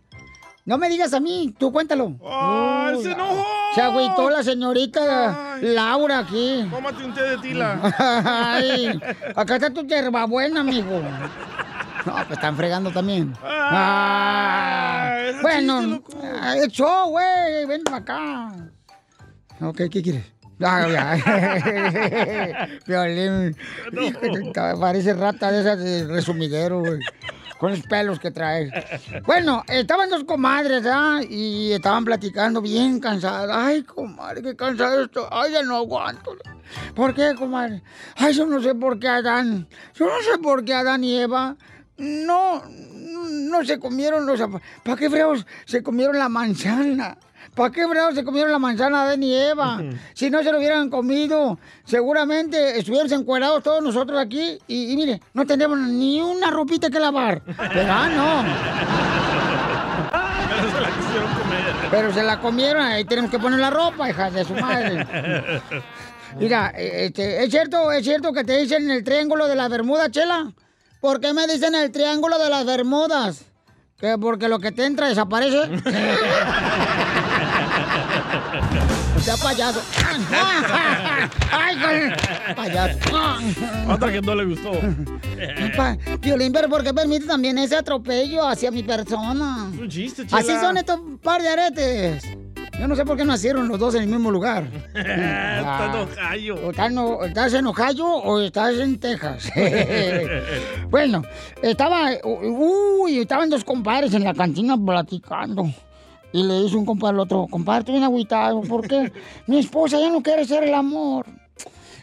[0.65, 2.15] No me digas a mí, tú cuéntalo.
[2.27, 3.45] ¡Ay, Uy, se enojó!
[3.75, 6.67] Se agüitó la señorita Laura aquí.
[6.71, 7.79] Tómate un té de tila.
[7.99, 8.99] Ay,
[9.35, 11.01] acá está tu hierbabuena, amigo.
[12.05, 13.33] No, pues están fregando también.
[13.43, 16.01] Ah, bueno,
[16.41, 17.65] ah, es show, güey.
[17.67, 18.51] Ven para acá.
[19.61, 20.25] Ok, ¿qué quieres?
[20.61, 22.69] Ah, ya.
[22.87, 23.55] Violín.
[24.79, 26.99] Parece rata de esas de resumidero, güey.
[27.59, 28.69] Con los pelos que trae.
[29.25, 31.21] Bueno, estaban dos comadres, ¿ah?
[31.27, 33.49] Y estaban platicando bien cansadas.
[33.51, 35.25] Ay, comadre, qué cansado estoy.
[35.31, 36.35] Ay, ya no aguanto.
[36.93, 37.81] ¿Por qué, comadre?
[38.17, 39.67] Ay, yo no sé por qué Adán.
[39.93, 41.55] Yo no sé por qué Adán y Eva
[41.97, 44.41] no, no se comieron los...
[44.83, 47.17] ¿Para qué freos se comieron la manzana?
[47.55, 49.81] ¿Para qué freos se comieron la manzana Adán y Eva?
[50.13, 55.21] Si no se lo hubieran comido, seguramente estuviéramos encuerados todos nosotros aquí y, y mire,
[55.33, 57.41] no tendríamos ni una ropita que lavar.
[57.45, 58.43] Pero ah, no.
[60.49, 61.63] Pero se la quisieron comer.
[61.91, 65.07] Pero se la comieron, ahí tenemos que poner la ropa, hija de su madre.
[66.37, 70.11] Mira, eh, este, ¿es cierto, es cierto que te dicen el triángulo de la Bermuda,
[70.11, 70.51] Chela?
[70.99, 73.45] ¿Por qué me dicen el triángulo de las Bermudas?
[73.97, 75.69] ¿Que porque lo que te entra desaparece?
[79.25, 79.81] sea payaso.
[81.51, 82.55] ¡Ay, güey!
[82.55, 82.99] Payaso.
[83.89, 84.71] Otra que no le gustó.
[86.21, 89.63] Piolín, pero ¿por qué permite también ese atropello hacia mi persona?
[89.79, 90.39] Un chiste, chela.
[90.41, 92.23] Así son estos par de aretes.
[92.79, 94.65] Yo no sé por qué nacieron los dos en el mismo lugar.
[94.93, 96.55] Está enojallo.
[96.55, 99.49] O estás, no- ¿Estás en Ohio o estás en Texas?
[100.89, 101.23] bueno,
[101.61, 105.71] estaba, uy, estaban dos compadres en la cantina platicando.
[106.35, 109.09] Y le dice un compadre al otro, compadre, estoy bien agüitado, ¿por qué?
[109.47, 111.25] Mi esposa ya no quiere hacer el amor.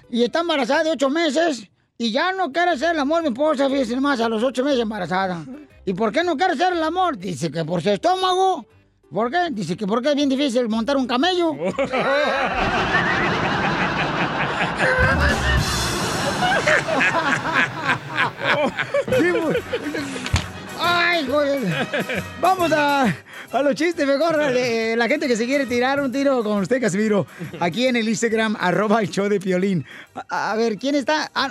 [0.09, 1.69] Y está embarazada de ocho meses
[1.99, 4.81] y ya no quiere hacer el amor mi esposa, fíjese más, a los ocho meses
[4.81, 5.45] embarazada.
[5.85, 7.19] ¿Y por qué no quiere hacer el amor?
[7.19, 8.65] Dice que por su estómago.
[9.13, 9.51] ¿Por qué?
[9.51, 11.53] Dice que porque es bien difícil montar un camello.
[20.95, 21.61] Ay, joder.
[22.41, 23.05] Vamos a,
[23.53, 24.39] a los chistes mejor.
[24.55, 27.27] eh, la gente que se quiere tirar un tiro con usted, Casimiro.
[27.61, 29.85] Aquí en el Instagram, arroba el show de Piolín.
[30.29, 31.31] A, a ver, ¿quién está?
[31.35, 31.51] Ah,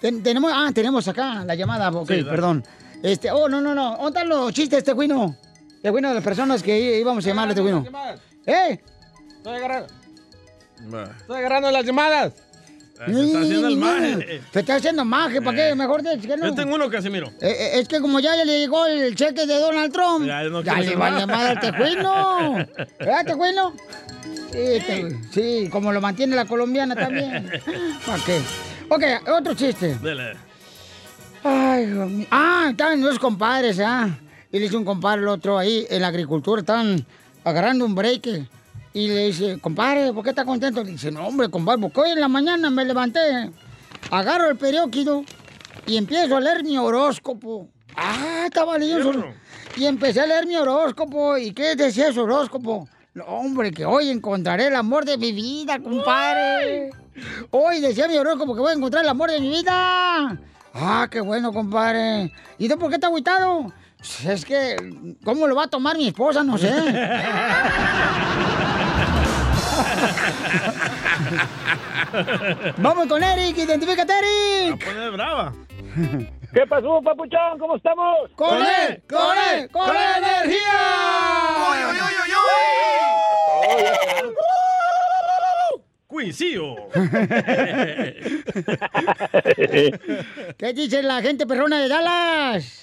[0.00, 1.90] ten- tenemos, ah, tenemos acá la llamada.
[1.90, 2.64] Ok, Sí, perdón.
[3.02, 3.92] Este, oh, no, no, no.
[3.96, 5.36] ¿Dónde están los chistes, Tejuino?
[5.82, 7.84] Tejuino, de las personas que íbamos a llamarle, Tejuino.
[8.46, 8.80] ¿Eh?
[9.38, 9.88] Estoy agarrando.
[11.20, 12.32] Estoy agarrando las llamadas.
[13.06, 14.42] Se está haciendo el maje.
[14.52, 15.74] Se está haciendo maje, ¿para qué?
[15.74, 16.46] Mejor de, que no.
[16.46, 17.28] Yo tengo uno, Casimiro.
[17.40, 20.62] Eh, eh, es que como ya le llegó el cheque de Donald Trump, Ya, no
[20.62, 22.66] le va a llamar al tejuino.
[22.98, 23.74] ¿Verdad, tejuino?
[24.52, 24.78] Sí,
[25.30, 27.50] sí, como lo mantiene la colombiana también.
[28.06, 28.40] ¿Para qué?
[28.88, 29.96] Ok, otro chiste.
[29.96, 30.34] Dele.
[31.42, 32.26] Ay, Dios mío.
[32.30, 34.08] Ah, estaban dos compadres, ¿ah?
[34.50, 37.04] Y le dice un compadre al otro ahí, en la agricultura, estaban
[37.42, 38.46] agarrando un break.
[38.94, 40.82] Y le dice, compadre, ¿por qué está contento?
[40.84, 43.50] Le dice, no, hombre, compadre, porque hoy en la mañana me levanté,
[44.10, 45.24] agarro el periódico
[45.86, 47.68] y empiezo a leer mi horóscopo.
[47.96, 49.12] Ah, estaba leyendo.
[49.12, 49.24] su-
[49.76, 51.38] Y empecé a leer mi horóscopo.
[51.38, 52.86] ¿Y qué decía ese horóscopo?
[53.14, 56.90] No, hombre, que hoy encontraré el amor de mi vida, compadre.
[57.50, 60.38] Hoy decía mi horóscopo que voy a encontrar el amor de mi vida.
[60.74, 62.32] Ah, qué bueno, compadre.
[62.58, 63.72] ¿Y tú por qué está agüitado?
[64.26, 64.76] Es que,
[65.24, 66.42] ¿cómo lo va a tomar mi esposa?
[66.42, 66.72] No sé.
[72.78, 74.84] Vamos con Eric, identifícate, Eric.
[74.84, 75.52] Pone brava.
[76.54, 77.58] ¿Qué pasó, papuchón?
[77.58, 78.30] ¿Cómo estamos?
[78.36, 79.02] ¡Con él!
[79.08, 79.70] ¡Con él!
[79.70, 81.62] ¡Con energía!
[86.22, 86.76] Hermosillo.
[90.56, 92.81] ¿Qué dice la gente perrona de Dallas?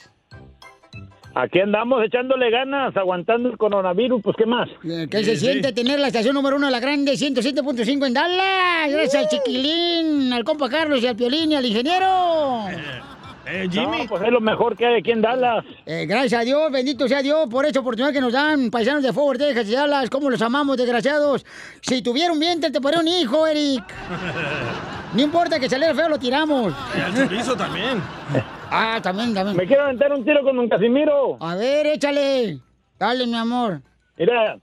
[1.36, 4.68] Aquí andamos echándole ganas, aguantando el coronavirus, pues ¿qué más?
[4.82, 8.92] ¿Qué se siente tener la estación número uno de la grande 107.5 en Dallas?
[8.92, 12.66] Gracias al chiquilín, al compa Carlos y al Piolín y al ingeniero.
[13.74, 15.66] No, pues es lo mejor que hay aquí en Dallas.
[15.86, 19.12] Eh, gracias a Dios, bendito sea Dios por esta oportunidad que nos dan paisanos de
[19.12, 20.10] Fort Texas y Dallas.
[20.10, 21.46] ¿Cómo los amamos, desgraciados?
[21.82, 23.84] Si tuviera un vientre, te ponía un hijo, Eric.
[25.12, 26.72] No importa que saliera feo, lo tiramos.
[26.96, 28.00] Y al chorizo también.
[28.70, 29.58] Ah, también, también.
[29.58, 31.38] Me quiero aventar un tiro con don Casimiro.
[31.40, 32.60] A ver, échale.
[33.00, 33.82] Dale, mi amor.
[34.18, 34.60] Mira.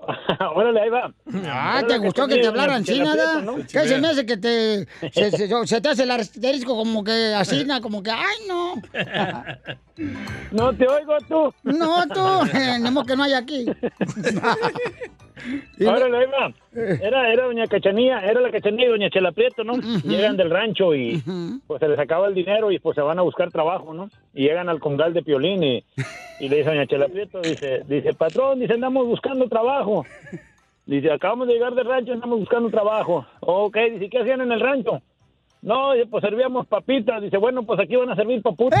[0.54, 1.12] Órale, ahí va.
[1.46, 3.44] Ah, ¿te gustó que te hablaran así, nada?
[3.70, 4.86] ¿Qué se me hace que te...
[5.66, 8.10] Se, te hace el asterisco como que así, como que...
[8.10, 8.74] ¡Ay, no!
[10.52, 11.52] No te oigo tú.
[11.62, 12.20] No, tú.
[12.82, 13.66] Ni modo que no hay aquí.
[15.86, 16.52] Órale, ahí va.
[16.74, 19.74] Era, era doña Cachanía, era la Cachanía y doña Chela Prieto, ¿no?
[20.04, 21.22] Llegan del rancho y
[21.66, 24.10] pues se les acaba el dinero y pues se van a buscar trabajo, ¿no?
[24.34, 25.84] Y llegan al congal de Piolín y,
[26.40, 30.04] y le dice a doña Chela Prieto, dice, dice, patrón, dice, andamos buscando trabajo.
[30.86, 33.26] Dice, acabamos de llegar del rancho, andamos buscando trabajo.
[33.40, 35.00] Ok, dice, ¿qué hacían en el rancho?
[35.62, 37.22] No, dice, pues servíamos papitas.
[37.22, 38.80] Dice, bueno, pues aquí van a servir paputas.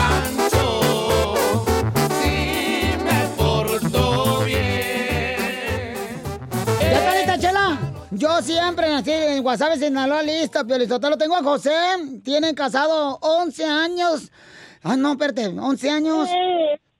[8.21, 11.17] Yo siempre nací en Guasave, Sinaloa, lista, Piolizotelo.
[11.17, 11.71] Tengo a José,
[12.23, 14.31] tienen casado 11 años.
[14.83, 16.29] Ah, no, espérate, 11 años.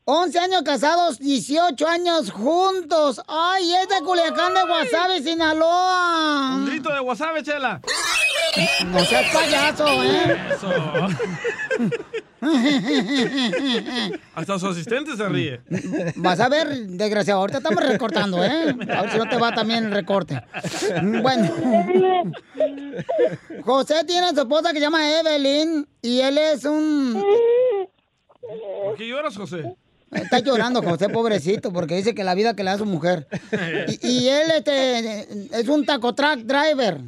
[0.06, 3.22] 11 años casados, 18 años juntos.
[3.28, 6.56] Ay, es de Culiacán de Guasave, Sinaloa.
[6.56, 7.80] Un grito de wasabi, chela.
[8.88, 10.38] No seas payaso, ¿eh?
[10.56, 10.72] Eso.
[14.36, 15.62] Hasta su asistente se ríe.
[16.16, 18.76] Vas a ver, desgraciado, ahorita estamos recortando, ¿eh?
[18.90, 20.42] A ver si no te va también el recorte.
[21.22, 21.52] Bueno.
[23.64, 27.24] José tiene a su esposa que se llama Evelyn y él es un...
[28.84, 29.76] ¿Por qué lloras, José?
[30.12, 33.28] Está llorando José, pobrecito, porque dice que la vida que le da su mujer.
[33.88, 35.28] Y, y él este,
[35.58, 37.00] es un taco truck driver.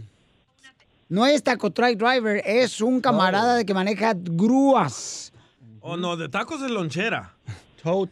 [1.10, 5.32] No es taco truck driver, es un camarada de que maneja grúas.
[5.82, 7.34] Oh, no, de tacos de lonchera.
[7.84, 8.08] Tow,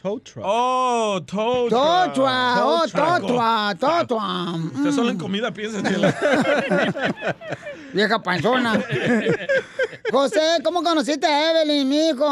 [0.00, 0.44] tow truck.
[0.46, 2.14] Oh, tow truck.
[2.14, 3.20] Totua, oh, Tow truck.
[3.20, 4.54] totua, totua.
[4.74, 6.14] Usted solo en comida piensa, chela.
[7.92, 8.80] Vieja panzona.
[10.10, 12.28] José, ¿cómo conociste a Evelyn, mijo?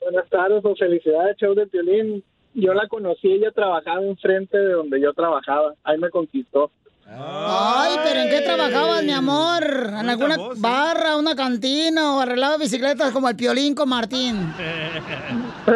[0.00, 2.22] Buenas tardes, pues felicidades, show de Piolín.
[2.54, 5.74] Yo la conocí, ella trabajaba enfrente de donde yo trabajaba.
[5.84, 6.70] Ahí me conquistó.
[7.14, 9.62] Ay, pero ¿en qué trabajabas, mi amor?
[9.64, 14.52] ¿En alguna barra, una cantina o arreglaba bicicletas como el Piolín con Martín?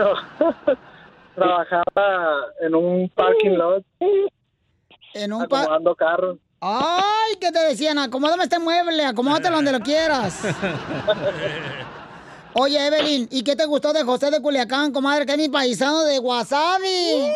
[1.35, 3.85] Trabajaba en un parking lot.
[5.15, 6.39] En un pa- acomodando carros.
[6.61, 7.99] Ay, ¿qué te decían?
[7.99, 10.41] Acomódame este mueble, acomódatelo donde lo quieras.
[12.55, 15.27] Oye, Evelyn, ¿y qué te gustó de José de Culiacán, comadre?
[15.27, 17.31] Que es mi paisano de Wasabi.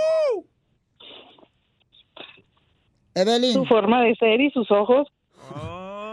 [3.14, 3.52] Evelyn.
[3.54, 5.08] Su forma de ser y sus ojos.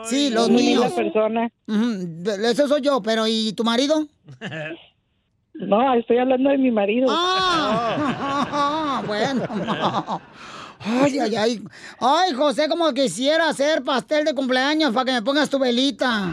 [0.06, 0.92] Sí, los míos.
[0.94, 1.50] persona.
[1.68, 4.08] Ujú, Eso soy yo, pero ¿y tu marido?
[5.60, 7.08] No, estoy hablando de mi marido.
[7.10, 9.42] Ah, bueno.
[10.80, 11.64] Ay, ay, ay.
[12.00, 16.30] Ay, José, como quisiera hacer pastel de cumpleaños para que me pongas tu velita.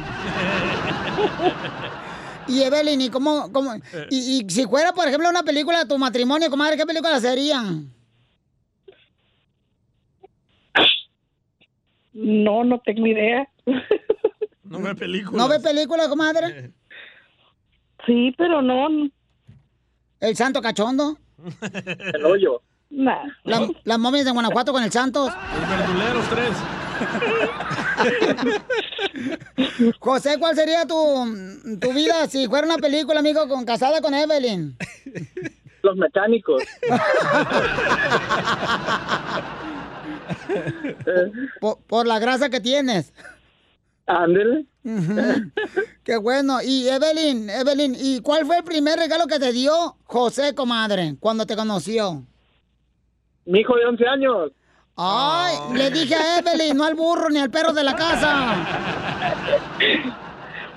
[2.46, 3.74] Y Evelyn, ¿y cómo, cómo?
[4.10, 7.62] Y, y si fuera, por ejemplo, una película de tu matrimonio, comadre, ¿qué película sería?
[12.14, 13.46] No, no tengo idea.
[14.64, 15.34] No ve películas.
[15.34, 16.72] ¿No ve película, comadre?
[18.06, 18.88] Sí, pero no.
[20.20, 21.16] ¿El santo cachondo?
[22.12, 22.60] El hoyo.
[22.90, 23.24] Nah.
[23.44, 25.32] La- ¿Las momias de Guanajuato con el Santos?
[25.60, 26.50] Los verduleros tres.
[30.00, 30.96] José, ¿cuál sería tu,
[31.80, 34.76] tu vida si fuera una película, amigo, con casada con Evelyn?
[35.82, 36.62] Los mecánicos.
[41.60, 43.12] por, por la grasa que tienes.
[44.06, 44.66] Ándele.
[46.02, 46.58] Qué bueno.
[46.62, 51.46] Y Evelyn, Evelyn, ¿y cuál fue el primer regalo que te dio José, comadre, cuando
[51.46, 52.22] te conoció?
[53.46, 54.52] Mi hijo de 11 años.
[54.96, 58.54] Ay, le dije a Evelyn, no al burro ni al perro de la casa.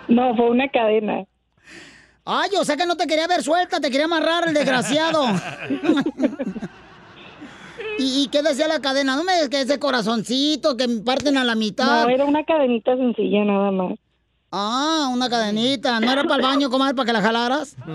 [0.08, 1.26] No, fue una cadena.
[2.26, 5.24] Ay, o sea que no te quería ver suelta, te quería amarrar el desgraciado.
[7.98, 9.16] ¿Y, y qué decía la cadena?
[9.16, 12.04] No me digas que ese corazoncito que me parten a la mitad.
[12.04, 13.93] No, era una cadenita sencilla nada más.
[14.52, 16.00] Ah, una cadenita.
[16.00, 17.76] ¿No era para el baño, comadre, para que la jalaras?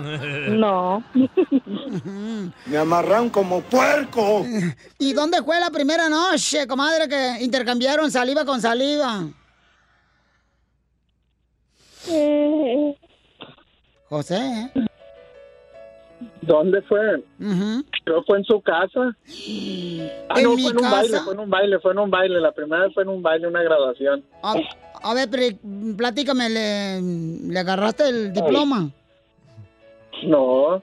[0.49, 1.03] No.
[2.65, 4.45] Me amarran como puerco.
[4.99, 9.23] ¿Y dónde fue la primera noche, comadre, que intercambiaron saliva con saliva?
[12.07, 12.95] Eh,
[14.09, 14.71] José.
[16.45, 17.23] ¿Dónde fue?
[18.03, 19.15] Creo que fue en su casa.
[20.29, 21.23] Ah, ¿En no, mi fue en un baile, casa?
[21.23, 22.39] fue en un baile, fue en un baile.
[22.41, 24.23] La primera vez fue en un baile, una graduación.
[24.41, 24.55] A,
[25.03, 25.57] a ver, pero
[25.97, 28.89] platícame, ¿le, le agarraste el diploma?
[30.23, 30.81] No,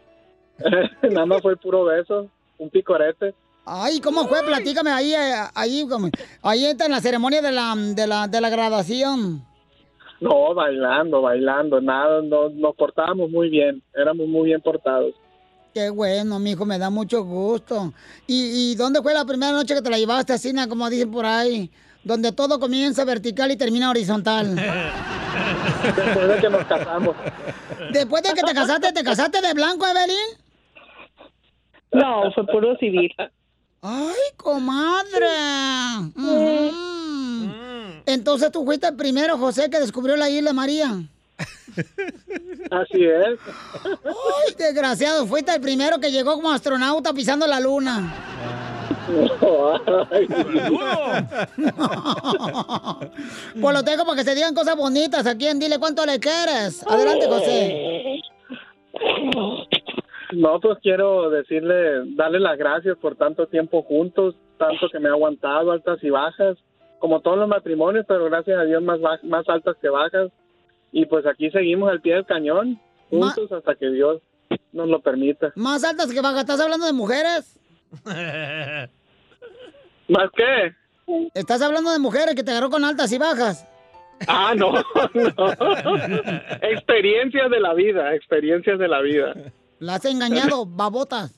[1.02, 3.34] nada más fue el puro beso, un picorete.
[3.64, 4.42] Ay, ¿cómo fue?
[4.42, 5.86] Platícame ahí, eh, ahí,
[6.42, 9.44] ahí está en la ceremonia de la, de la, de la graduación.
[10.20, 15.14] No, bailando, bailando, nada, no, nos portábamos muy bien, éramos muy bien portados.
[15.72, 17.92] Qué bueno, mijo, me da mucho gusto.
[18.26, 21.10] ¿Y, y dónde fue la primera noche que te la llevaste así, na, como dicen
[21.10, 21.70] por ahí?
[22.02, 24.56] Donde todo comienza vertical y termina horizontal.
[24.56, 27.14] Después de que nos casamos.
[27.92, 30.16] Después de que te casaste, ¿te casaste de blanco, Evelyn?
[31.92, 33.12] No, fue puro civil.
[33.82, 35.26] ¡Ay, comadre!
[38.06, 41.00] Entonces tú fuiste el primero, José, que descubrió la isla María.
[42.70, 43.38] Así es.
[43.84, 45.26] ¡Ay, desgraciado!
[45.26, 48.14] Fuiste el primero que llegó como astronauta pisando la luna.
[53.60, 56.86] Pues lo tengo para que se digan cosas bonitas aquí en Dile Cuánto Le Quieres.
[56.86, 58.20] Adelante, José.
[60.32, 65.12] No, pues quiero decirle, darle las gracias por tanto tiempo juntos, tanto que me ha
[65.12, 66.56] aguantado, altas y bajas,
[67.00, 70.30] como todos los matrimonios, pero gracias a Dios más, más altas que bajas.
[70.92, 72.80] Y pues aquí seguimos al pie del cañón,
[73.10, 74.20] juntos hasta que Dios
[74.72, 75.52] nos lo permita.
[75.54, 76.40] Más altas que bajas.
[76.40, 77.58] ¿Estás hablando de mujeres?
[80.08, 80.74] ¿Más qué?
[81.34, 83.66] ¿Estás hablando de mujeres que te agarró con altas y bajas?
[84.28, 84.72] Ah, no,
[85.14, 85.50] no.
[86.62, 89.34] experiencias de la vida, experiencias de la vida.
[89.78, 91.34] ¿La has engañado, babotas?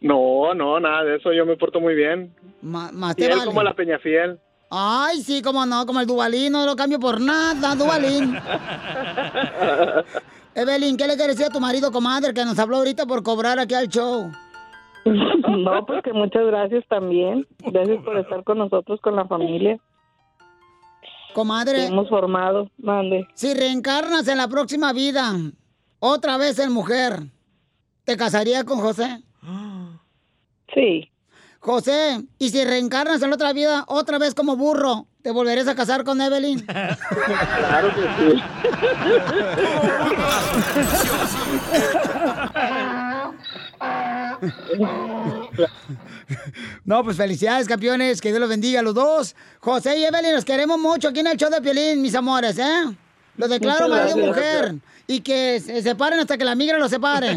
[0.00, 2.34] No, no, nada de eso, yo me porto muy bien.
[2.60, 3.46] Ma- más te Fiel vale.
[3.48, 4.38] como la Peñafiel.
[4.74, 8.34] Ay, sí, cómo no, como el Dubalín, no lo cambio por nada, Dubalín.
[10.54, 13.58] Evelyn, ¿qué le quieres decir a tu marido, comadre, que nos habló ahorita por cobrar
[13.58, 14.32] aquí al show?
[15.04, 17.46] No, pues que muchas gracias también.
[17.58, 19.78] Gracias por estar con nosotros, con la familia.
[21.34, 21.78] Comadre.
[21.78, 22.70] Que hemos formado.
[22.78, 23.26] Mande.
[23.34, 25.34] Si reencarnas en la próxima vida,
[25.98, 27.14] otra vez en mujer,
[28.04, 29.22] ¿te casarías con José?
[30.72, 31.11] Sí.
[31.62, 35.76] José, ¿y si reencarnas en la otra vida, otra vez como burro, te volverás a
[35.76, 36.66] casar con Evelyn?
[36.66, 38.42] Claro que sí.
[46.84, 48.20] No, pues felicidades, campeones.
[48.20, 49.36] Que Dios los bendiga a los dos.
[49.60, 52.84] José y Evelyn, los queremos mucho aquí en el show de Piolín, mis amores, ¿eh?
[53.36, 54.74] Los declaro marido y gracias.
[55.06, 57.30] Y que se separen hasta que la migra los separe.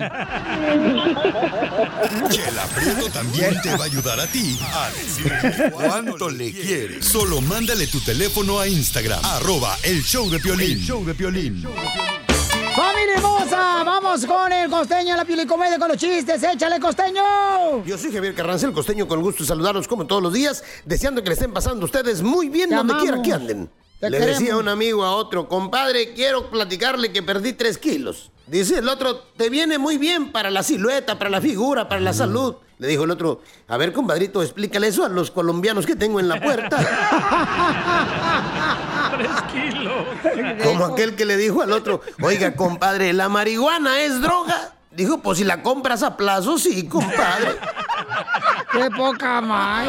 [2.29, 7.05] Chela Prieto también te va a ayudar a ti a decirle cuánto le quieres.
[7.05, 10.71] Solo mándale tu teléfono a Instagram, arroba el show de Piolín.
[10.77, 11.63] El show de Piolín.
[12.75, 13.83] ¡Familia hermosa!
[13.85, 16.43] Vamos con el costeño, la piolicomedia con los chistes.
[16.43, 17.21] ¡Échale, costeño!
[17.85, 21.23] Yo soy Javier Carranza, el costeño, con gusto de saludarlos como todos los días, deseando
[21.23, 23.09] que le estén pasando ustedes muy bien Te donde amamos.
[23.09, 23.69] quiera que anden.
[23.99, 24.39] Te Le queremos.
[24.39, 28.31] decía un amigo a otro, compadre, quiero platicarle que perdí tres kilos.
[28.47, 32.13] Dice el otro, te viene muy bien para la silueta, para la figura, para la
[32.13, 32.55] salud.
[32.77, 36.27] Le dijo el otro, a ver, compadrito, explícale eso a los colombianos que tengo en
[36.27, 36.77] la puerta.
[39.17, 39.93] Tres kilos.
[40.63, 44.73] Como aquel que le dijo al otro, oiga, compadre, ¿la marihuana es droga?
[44.91, 47.55] Dijo, pues si la compras a plazo, sí, compadre.
[48.71, 49.87] ¡Qué poca más!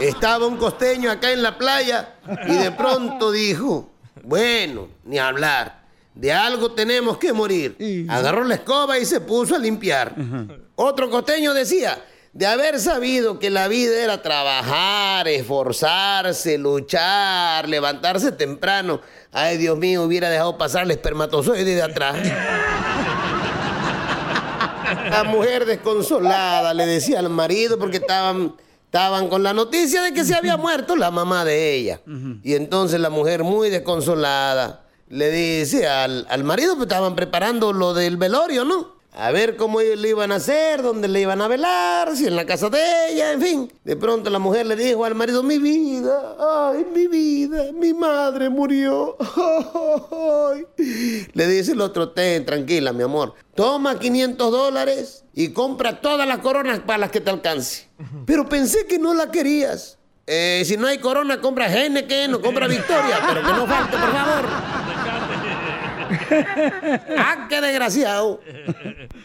[0.00, 2.14] Estaba un costeño acá en la playa
[2.46, 3.90] y de pronto dijo,
[4.22, 5.84] bueno, ni hablar,
[6.14, 7.76] de algo tenemos que morir.
[8.08, 10.14] Agarró la escoba y se puso a limpiar.
[10.74, 11.98] Otro costeño decía,
[12.36, 19.00] de haber sabido que la vida era trabajar, esforzarse, luchar, levantarse temprano,
[19.32, 22.18] ay Dios mío, hubiera dejado pasar el espermatozoide de atrás.
[25.10, 28.54] La mujer desconsolada le decía al marido porque estaban,
[28.96, 32.00] estaban con la noticia de que se había muerto la mamá de ella.
[32.42, 37.92] Y entonces la mujer muy desconsolada le dice al, al marido, pues estaban preparando lo
[37.92, 38.95] del velorio, ¿no?
[39.16, 42.44] A ver cómo le iban a hacer, dónde le iban a velar, si en la
[42.44, 42.78] casa de
[43.10, 43.72] ella, en fin.
[43.82, 48.50] De pronto la mujer le dijo al marido, mi vida, ay, mi vida, mi madre
[48.50, 49.16] murió.
[51.32, 53.34] Le dice el otro, ten, tranquila, mi amor.
[53.54, 57.88] Toma 500 dólares y compra todas las coronas para las que te alcance.
[58.26, 59.96] Pero pensé que no la querías.
[60.26, 64.12] Eh, si no hay corona, compra Heineken o compra Victoria, pero que no falte, por
[64.12, 64.85] favor.
[67.18, 68.40] ¡Ah, qué desgraciado!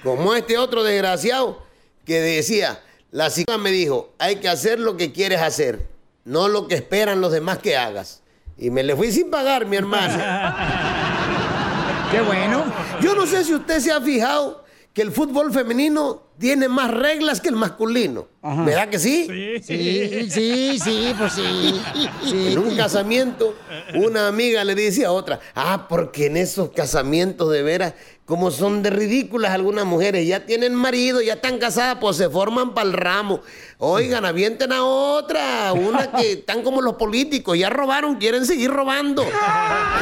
[0.03, 1.63] Como este otro desgraciado
[2.05, 2.81] que decía,
[3.11, 5.87] la psicóloga me dijo, hay que hacer lo que quieres hacer,
[6.25, 8.21] no lo que esperan los demás que hagas.
[8.57, 10.17] Y me le fui sin pagar, mi hermano.
[12.11, 12.63] ¡Qué bueno!
[13.01, 14.60] Yo no sé si usted se ha fijado
[14.93, 18.27] que el fútbol femenino tiene más reglas que el masculino.
[18.41, 19.27] ¿Verdad que sí?
[19.63, 21.81] Sí, sí, sí, pues sí.
[22.27, 22.53] Sí.
[22.53, 23.55] En un casamiento,
[23.93, 27.93] una amiga le dice a otra, ah, porque en esos casamientos de veras,
[28.31, 32.73] como son de ridículas algunas mujeres, ya tienen marido, ya están casadas, pues se forman
[32.73, 33.41] para el ramo.
[33.77, 39.25] Oigan, avienten a otra, una que están como los políticos, ya robaron, quieren seguir robando.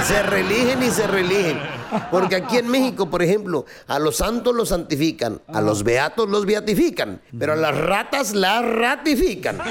[0.05, 1.59] Se religen y se religen.
[2.11, 6.45] Porque aquí en México, por ejemplo, a los santos los santifican, a los beatos los
[6.45, 9.57] beatifican, pero a las ratas las ratifican.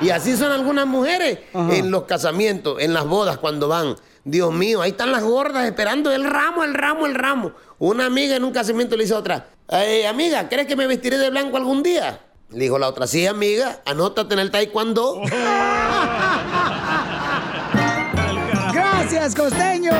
[0.00, 3.96] Y así son algunas mujeres en los casamientos, en las bodas, cuando van.
[4.30, 7.52] Dios mío, ahí están las gordas esperando el ramo, el ramo, el ramo.
[7.78, 11.16] Una amiga en un casamiento le dice a otra, "Eh, amiga, ¿crees que me vestiré
[11.16, 12.20] de blanco algún día?
[12.50, 15.22] Le dijo la otra, sí, amiga, anótate en el taekwondo.
[18.72, 19.92] Gracias, costeño.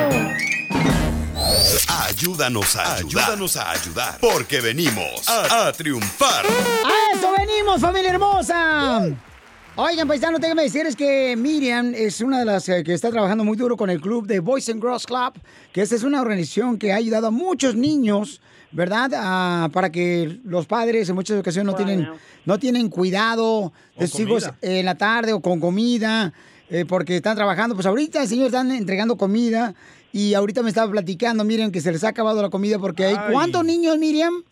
[2.06, 3.24] Ayúdanos a ayudar.
[3.24, 4.18] Ayúdanos a ayudar.
[4.20, 6.44] Porque venimos a, a triunfar.
[6.46, 9.02] ¡A eso venimos, familia hermosa!
[9.80, 13.56] Oigan, paisano, déjenme decirles que Miriam es una de las eh, que está trabajando muy
[13.56, 15.34] duro con el club de Boys and Girls Club,
[15.72, 18.40] que esta es una organización que ha ayudado a muchos niños,
[18.72, 19.12] ¿verdad?
[19.14, 22.08] Ah, para que los padres en muchas ocasiones no tienen,
[22.44, 26.32] no tienen cuidado de sus hijos en la tarde o con comida,
[26.70, 27.76] eh, porque están trabajando.
[27.76, 29.76] Pues ahorita, señor, están entregando comida
[30.12, 33.16] y ahorita me estaba platicando, Miriam, que se les ha acabado la comida porque hay...
[33.30, 34.42] ¿Cuántos niños, Miriam?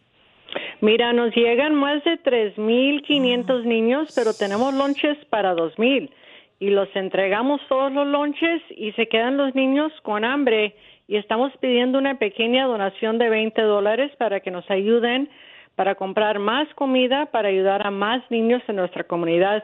[0.80, 6.10] Mira, nos llegan más de 3.500 niños, pero tenemos lonches para 2.000
[6.58, 10.74] y los entregamos todos los lonches y se quedan los niños con hambre.
[11.08, 15.28] Y estamos pidiendo una pequeña donación de 20 dólares para que nos ayuden
[15.76, 19.62] para comprar más comida para ayudar a más niños en nuestra comunidad.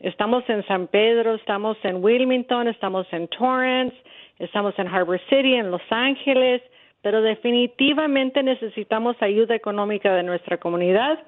[0.00, 3.94] Estamos en San Pedro, estamos en Wilmington, estamos en Torrance,
[4.38, 6.62] estamos en Harbor City, en Los Ángeles,
[7.02, 11.18] pero definitivamente necesitamos ayuda económica de nuestra comunidad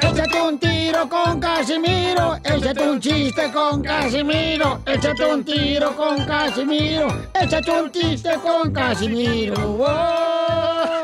[0.03, 7.09] Échate un tiro con Casimiro, échate un chiste con Casimiro, échate un tiro con Casimiro,
[7.35, 9.57] échate un chiste con Casimiro.
[9.57, 11.02] ¡Wow!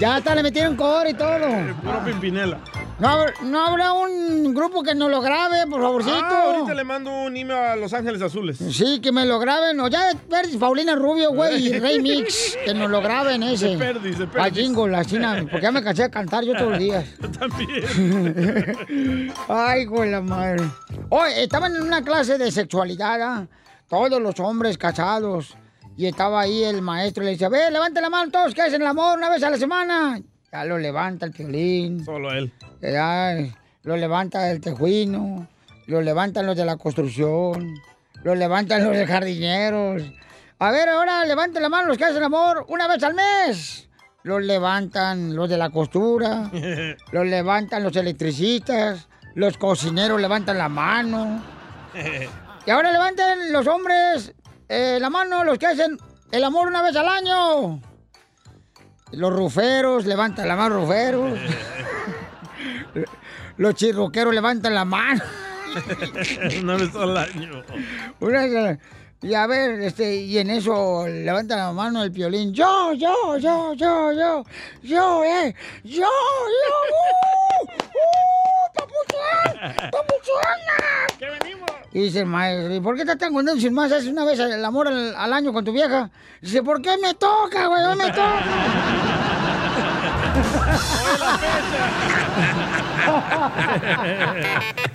[0.00, 1.38] Ya hasta le metieron coro y todo.
[1.82, 2.58] Puro Pimpinela.
[2.98, 6.16] No, no habrá un grupo que nos lo grabe, por favorcito.
[6.20, 8.58] Ah, ahorita le mando un email a Los Ángeles Azules.
[8.58, 9.78] Sí, que me lo graben.
[9.80, 13.68] O ya ver Paulina Rubio, güey, y Rey Mix, que nos lo graben ese.
[13.68, 14.52] De perdis, de perdis.
[14.52, 17.04] A jingo, la china, porque ya me cansé de cantar yo todos los días.
[17.20, 19.32] Yo también.
[19.48, 20.64] Ay, güey, la madre.
[21.10, 23.46] Oye, estaban en una clase de sexualidad, ¿ah?
[23.88, 25.56] Todos los hombres casados.
[25.98, 28.80] Y estaba ahí el maestro y le decía, ve, levante la mano todos que hacen
[28.80, 30.20] el amor una vez a la semana.
[30.52, 32.04] Ya lo levanta el violín.
[32.04, 32.52] Solo él.
[32.80, 33.34] Ya,
[33.82, 35.48] lo levanta el tejuino,
[35.88, 37.74] lo levantan los de la construcción,
[38.22, 40.04] lo levantan los de jardineros.
[40.60, 43.88] A ver, ahora levanten la mano los que hacen amor una vez al mes.
[44.22, 46.48] Los levantan los de la costura,
[47.10, 51.42] los levantan los electricistas, los cocineros levantan la mano.
[52.68, 54.34] Y ahora levanten los hombres
[54.68, 55.98] eh, la mano los que hacen
[56.30, 57.80] el amor una vez al año.
[59.12, 61.38] Los ruferos levantan la mano, ruferos.
[63.56, 65.22] Los chirroqueros levantan la mano.
[66.62, 67.62] Una vez al año.
[68.20, 68.78] Una-
[69.20, 72.54] y a ver, este, y en eso levanta la mano el piolín.
[72.54, 74.44] Yo, yo, yo, yo, yo,
[74.82, 80.76] yo, eh, yo, yo, uh, uh, papuchón, papuchona.
[81.18, 81.68] ¿Qué venimos?
[81.92, 84.38] Y dice el maestro, ¿y por qué estás tan contento si más haces una vez
[84.38, 86.10] el amor al, al año con tu vieja?
[86.40, 87.82] Dice, ¿por qué me toca, güey?
[87.82, 88.44] No me toca.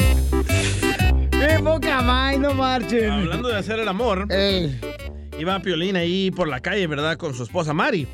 [1.45, 2.39] ¡Qué poca más!
[2.39, 3.09] No marchen.
[3.09, 4.27] Hablando de hacer el amor,
[5.37, 7.17] iba Piolín ahí por la calle, ¿verdad?
[7.17, 8.07] Con su esposa Mari.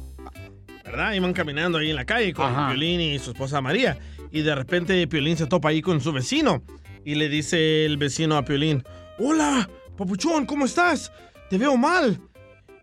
[0.83, 1.13] ¿Verdad?
[1.13, 2.69] Iban caminando ahí en la calle con Ajá.
[2.69, 3.99] Piolín y su esposa María.
[4.31, 6.63] Y de repente Piolín se topa ahí con su vecino.
[7.05, 8.83] Y le dice el vecino a Piolín,
[9.19, 11.11] Hola, papuchón, ¿cómo estás?
[11.51, 12.19] Te veo mal.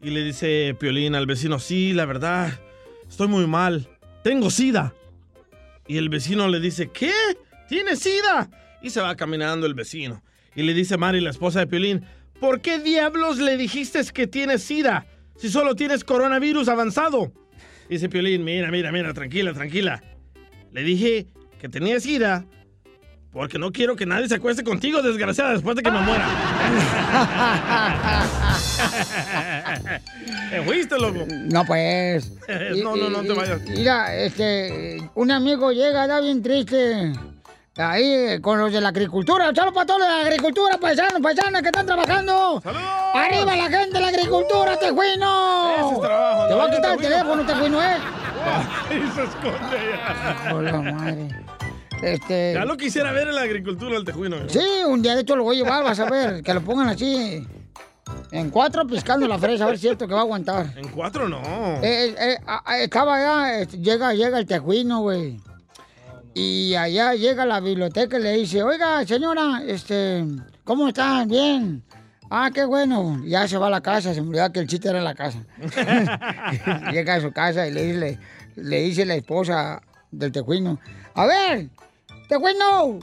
[0.00, 2.52] Y le dice Piolín al vecino, sí, la verdad,
[3.08, 3.88] estoy muy mal.
[4.22, 4.94] Tengo sida.
[5.88, 7.12] Y el vecino le dice, ¿qué?
[7.68, 8.48] ¿Tienes sida?
[8.80, 10.22] Y se va caminando el vecino.
[10.56, 12.02] Y le dice Mari, la esposa de Piolín,
[12.40, 15.06] ¿por qué diablos le dijiste que tienes sida?
[15.36, 17.30] Si solo tienes coronavirus avanzado.
[17.90, 20.02] Dice Piolín, mira, mira, mira, tranquila, tranquila.
[20.72, 21.26] Le dije
[21.60, 22.46] que tenía sida
[23.32, 26.26] porque no quiero que nadie se acueste contigo, desgraciada, después de que me muera.
[30.50, 31.26] ¿Te fuiste, loco?
[31.28, 32.32] No, pues.
[32.82, 33.60] No, no, no te vayas.
[33.68, 37.12] Mira, este, un amigo llega, da bien triste.
[37.78, 39.52] Ahí, eh, con los de la agricultura.
[39.54, 42.62] Saludos para todos los de la agricultura, paisanos, paisanas que están trabajando.
[42.64, 45.92] ¡Arriba la gente de la agricultura, tejuino!
[45.92, 46.56] Es trabajo, Te ¿no?
[46.56, 47.96] voy a quitar el teléfono, tejuino, ¿eh?
[49.14, 50.54] Se esconde ya.
[50.54, 51.28] Hola, madre.
[52.02, 52.52] Este...
[52.54, 54.36] Ya lo quisiera ver en la agricultura el tejuino.
[54.36, 54.46] ¿eh?
[54.48, 56.88] Sí, un día de hecho lo voy a llevar, vas a ver, que lo pongan
[56.88, 57.46] así.
[58.30, 60.72] En cuatro piscando la fresa, a ver si es cierto que va a aguantar.
[60.76, 61.40] En cuatro no.
[61.82, 65.38] Eh, eh, ah, ah, estaba allá, este, llega, llega el tejuino, güey.
[66.38, 70.22] Y allá llega a la biblioteca y le dice, oiga, señora, este,
[70.64, 71.26] ¿cómo están?
[71.28, 71.82] Bien.
[72.28, 73.22] Ah, qué bueno.
[73.24, 75.14] Ya se va a la casa, se me olvidaba que el chiste era en la
[75.14, 75.38] casa.
[76.92, 78.18] llega a su casa y le dice,
[78.56, 79.80] le dice la esposa
[80.10, 80.78] del tejuino,
[81.14, 81.70] a ver,
[82.28, 82.98] tejuino,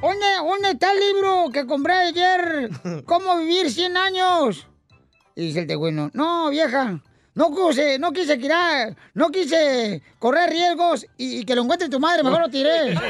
[0.00, 2.70] ¿dónde, ¿dónde está el libro que compré ayer?
[3.04, 4.66] ¿Cómo vivir 100 años?
[5.36, 7.02] Y dice el tejuino, no, vieja,
[7.34, 12.00] no quise, no quise tirar, no quise correr riesgos y, y que lo encuentre tu
[12.00, 12.94] madre, mejor lo tiré.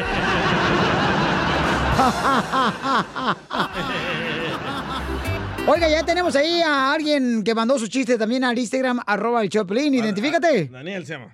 [5.67, 9.51] Oiga, ya tenemos ahí a alguien que mandó su chiste también al Instagram, arroba el
[9.51, 9.95] Choplin.
[9.95, 10.67] Identifícate.
[10.67, 11.33] Daniel se llama.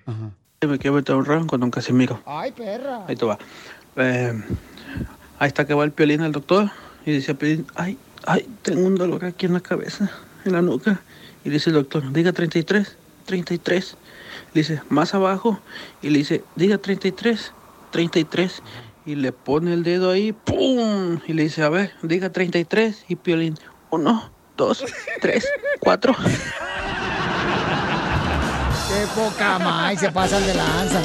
[0.60, 2.20] Me quiero meter un ron con un Casimiro.
[2.26, 3.04] Ay, perra.
[3.06, 3.38] Ahí te va.
[3.96, 4.42] Eh,
[5.38, 6.70] ahí está que va el piolín al doctor
[7.04, 7.36] y dice
[7.76, 7.96] ay,
[8.26, 10.10] ay, tengo un dolor aquí en la cabeza,
[10.44, 11.00] en la nuca.
[11.46, 13.96] Y dice el doctor, diga 33, 33.
[14.52, 15.60] Le dice, más abajo.
[16.02, 17.52] Y le dice, diga 33,
[17.92, 18.62] 33.
[19.06, 21.20] Y le pone el dedo ahí, ¡pum!
[21.24, 23.04] Y le dice, a ver, diga 33.
[23.06, 23.56] Y piolín,
[23.90, 24.84] uno, dos,
[25.20, 25.46] tres,
[25.78, 26.16] cuatro.
[28.88, 31.00] Qué poca más, se pasan de lanza.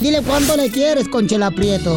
[0.00, 1.96] Dile cuánto le quieres, Conchela Prieto.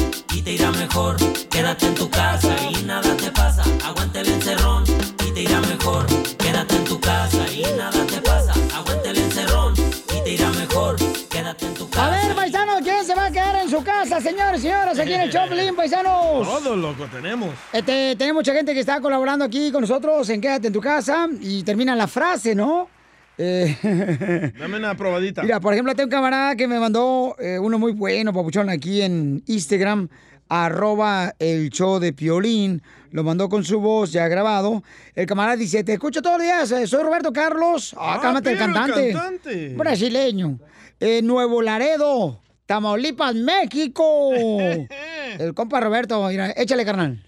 [0.51, 1.15] te irá mejor.
[1.49, 3.63] Quédate en tu casa y nada te pasa.
[3.85, 4.83] Aguante el encerrón
[5.25, 6.05] y te irá mejor.
[6.37, 8.53] Quédate en tu casa y nada te pasa.
[8.75, 9.73] Aguante el encerrón
[10.13, 10.97] y te irá mejor.
[11.29, 12.05] Quédate en tu casa.
[12.05, 15.13] A ver, paisanos, ¿quién se va a quedar en su casa, señores y señoras, aquí
[15.13, 16.45] en el Choplin, paisanos?
[16.45, 17.49] Todo loco tenemos.
[17.71, 21.29] Este, tenemos mucha gente que está colaborando aquí con nosotros en Quédate en tu casa
[21.39, 22.89] y termina la frase, ¿no?
[23.37, 25.41] Eh, Dame una probadita.
[25.41, 29.01] Mira, por ejemplo, tengo un camarada que me mandó eh, uno muy bueno, papuchón, aquí
[29.01, 30.09] en Instagram,
[30.51, 32.81] arroba el show de Piolín.
[33.11, 34.83] Lo mandó con su voz ya grabado.
[35.15, 37.95] El camarada dice, te escucho todos los días, eh, soy Roberto Carlos.
[37.97, 39.13] Ah, cálmate, el cantante.
[39.13, 39.69] cantante.
[39.75, 40.59] Brasileño.
[40.99, 44.31] Eh, Nuevo Laredo, Tamaulipas, México.
[45.39, 47.25] el compa Roberto, mira, échale, carnal.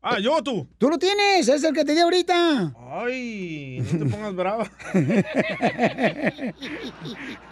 [0.00, 0.66] Ah, yo tú.
[0.78, 2.72] Tú lo tienes, es el que te di ahorita.
[2.88, 4.70] Ay, no te pongas brava.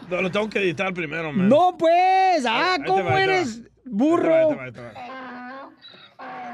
[0.08, 1.48] no, lo tengo que editar primero, man.
[1.48, 2.46] No, pues.
[2.46, 3.62] Ah, Ahí ¿cómo eres.
[3.90, 4.34] Burro?
[4.34, 5.68] Ahí va, ahí va, ahí va.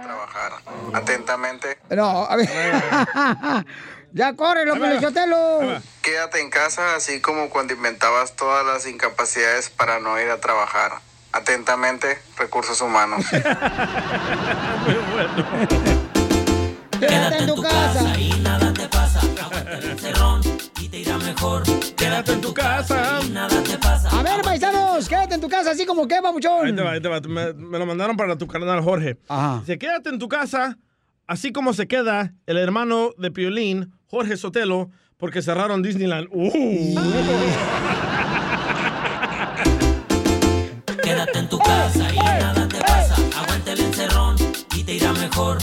[0.03, 0.53] Trabajar.
[0.93, 1.79] Atentamente.
[1.91, 2.49] No, a ver.
[4.13, 5.81] ya corre, lo Pelichotelo.
[6.03, 11.01] Quédate en casa, así como cuando inventabas todas las incapacidades para no ir a trabajar.
[11.33, 13.25] Atentamente, recursos humanos.
[17.01, 18.19] Quédate en tu casa.
[18.19, 19.21] Y nada te pasa.
[21.25, 21.63] Mejor.
[21.97, 24.09] Quédate en tu casa y nada te pasa.
[24.11, 26.77] A ver, paisanos, quédate en tu casa así como que, Ahí babuchón.
[26.77, 27.21] te va, ahí te va.
[27.21, 29.19] Me, me lo mandaron para tu canal, Jorge.
[29.61, 30.79] Dice, quédate en tu casa,
[31.27, 36.29] así como se queda el hermano de Piolín, Jorge Sotelo, porque cerraron Disneyland.
[36.33, 36.95] Uh.
[41.03, 43.15] Quédate en tu casa y nada te pasa.
[43.39, 44.37] Aguante el encerrón
[44.75, 45.59] y te irá mejor.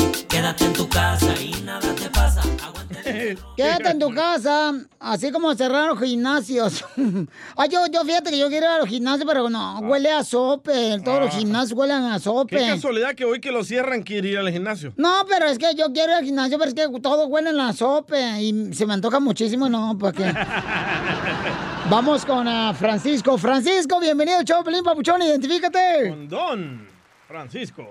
[3.92, 6.84] En tu casa, así como cerraron gimnasios.
[7.58, 10.24] Ay, yo, yo fíjate que yo quiero ir a los gimnasios, pero no, huele a
[10.24, 11.00] sope.
[11.04, 11.38] Todos los Ah.
[11.38, 12.58] gimnasios huelen a sope.
[12.58, 14.94] Qué casualidad que hoy que lo cierran quiere ir al gimnasio.
[14.98, 17.74] No, pero es que yo quiero ir al gimnasio, pero es que todo huele a
[17.74, 20.34] sope y se me antoja muchísimo, no, porque...
[21.90, 23.38] Vamos con ah, Francisco.
[23.38, 26.10] Francisco, bienvenido Pelín Papuchón, identifícate.
[26.10, 26.88] Con Don
[27.28, 27.88] Francisco.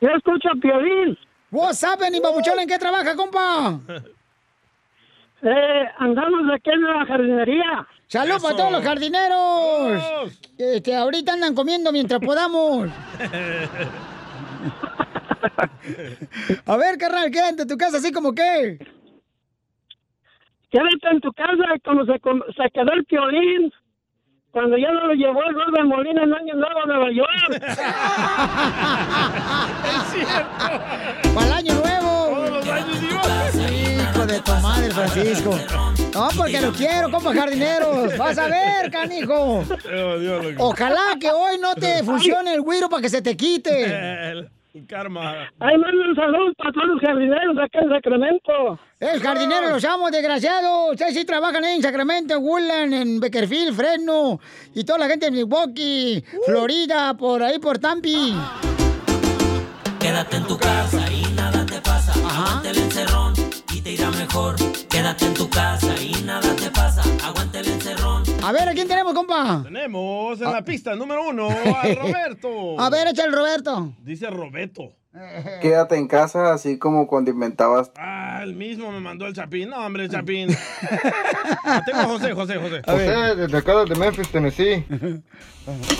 [0.00, 1.16] Yo escucho a Piolín.
[1.50, 2.58] What's happening, Papuchón?
[2.58, 3.80] ¿En qué trabaja, compa?
[5.42, 7.86] Eh, andamos aquí en la jardinería.
[8.08, 10.02] ¡Salud para todos los jardineros!
[10.56, 12.88] Que, que ahorita andan comiendo mientras podamos.
[16.66, 18.78] A ver, carnal, quédate en tu casa así como que.
[20.70, 23.72] Quédate en tu casa como se, se quedó el piolín.
[24.50, 27.50] Cuando ya no lo llevó el Gordo Molina en Año Nuevo a Nueva York.
[31.34, 32.48] ¡Para el año nuevo!
[33.02, 33.20] Hijo
[34.28, 35.58] de tu madre, Francisco.
[36.14, 38.16] No, porque lo quiero, compa jardineros.
[38.16, 39.64] Vas a ver, canijo.
[40.58, 44.48] Ojalá que hoy no te funcione el güiro para que se te quite.
[44.86, 45.50] Karma.
[45.58, 48.78] Ay, manden saludos para todos los jardineros de acá en Sacramento.
[49.00, 50.92] ¡Es jardinero, los amo, desgraciado!
[50.92, 54.38] Ustedes sí trabajan en Sacramento, en Woodland, en Beckerfield, Fresno,
[54.74, 58.36] y toda la gente de Milwaukee, Florida, por ahí, por Tampi.
[59.98, 62.12] Quédate en tu casa y nada te pasa.
[62.12, 63.27] Aguante el encerrón
[64.10, 64.56] mejor.
[64.88, 67.02] Quédate en tu casa y nada te pasa.
[67.24, 68.22] Aguante el encerrón.
[68.42, 69.62] A ver, ¿a quién tenemos, compa?
[69.64, 71.48] Tenemos en la pista número uno
[71.82, 72.80] a Roberto.
[72.80, 73.92] A ver, echa el Roberto.
[74.02, 74.92] Dice Roberto.
[75.62, 77.90] Quédate en casa, así como cuando inventabas.
[77.96, 79.70] Ah, el mismo me mandó el Chapín.
[79.70, 80.48] No, hombre, el Chapín.
[81.64, 82.82] Ah, Tengo a José, José, José.
[82.84, 84.84] José, desde acá de Memphis, Tennessee.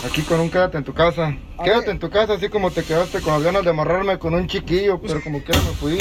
[0.05, 1.35] Aquí con un quédate en tu casa.
[1.63, 4.47] Quédate en tu casa, así como te quedaste con las ganas de amarrarme con un
[4.47, 5.97] chiquillo, pero como quiera me fui.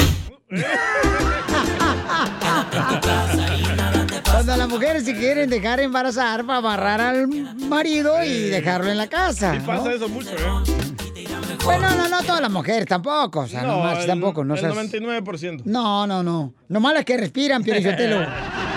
[4.31, 9.07] Cuando las mujeres se quieren dejar embarazar para amarrar al marido y dejarlo en la
[9.09, 9.55] casa.
[9.55, 9.91] Sí pasa ¿no?
[9.91, 11.27] eso mucho, ¿eh?
[11.65, 13.41] Bueno, no, no todas las mujeres tampoco.
[13.41, 14.45] O sea, no, el- tampoco.
[14.45, 15.63] No, el seas- 99%.
[15.65, 16.55] no, no, no.
[16.69, 18.25] Nomás las que respiran, Piorichotelo.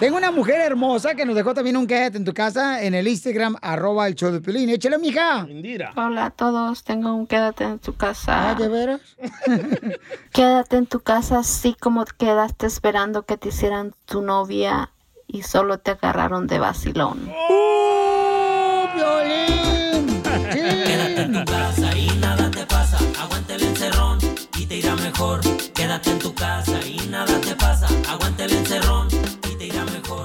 [0.00, 3.06] Tengo una mujer hermosa que nos dejó también un quédate en tu casa en el
[3.06, 4.70] Instagram, arroba el show de Piolín.
[4.70, 5.46] Échale, mija.
[5.46, 5.92] Indira.
[5.94, 8.48] Hola a todos, tengo un quédate en tu casa.
[8.48, 9.02] Ah, ¿de veras?
[10.32, 14.90] Quédate en tu casa así como quedaste esperando que te hicieran tu novia
[15.26, 17.28] y solo te agarraron de vacilón.
[17.28, 20.22] ¡Uh, Piolín!
[20.50, 22.96] Quédate en tu casa y nada te pasa.
[23.20, 24.18] Aguante el encerrón
[24.58, 25.40] y te irá mejor.
[25.74, 27.49] Quédate en tu casa y nada te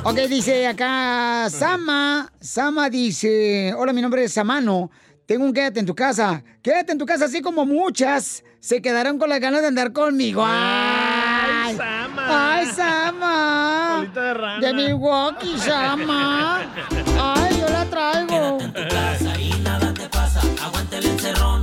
[0.08, 2.32] Ok, dice acá Sama.
[2.40, 4.92] Sama dice: Hola, mi nombre es Samano.
[5.26, 6.44] Tengo un quédate en tu casa.
[6.62, 10.44] Quédate en tu casa, así como muchas se quedaron con las ganas de andar conmigo.
[10.46, 12.56] ¡Ay, Sama!
[12.56, 14.12] ¡Ay, Sama!
[14.14, 14.60] De rana.
[14.60, 16.62] De Milwaukee, Sama.
[17.20, 18.60] ¡Ay, yo la traigo!
[18.62, 20.42] En tu casa y nada te pasa.
[20.64, 21.62] Aguante el encerrón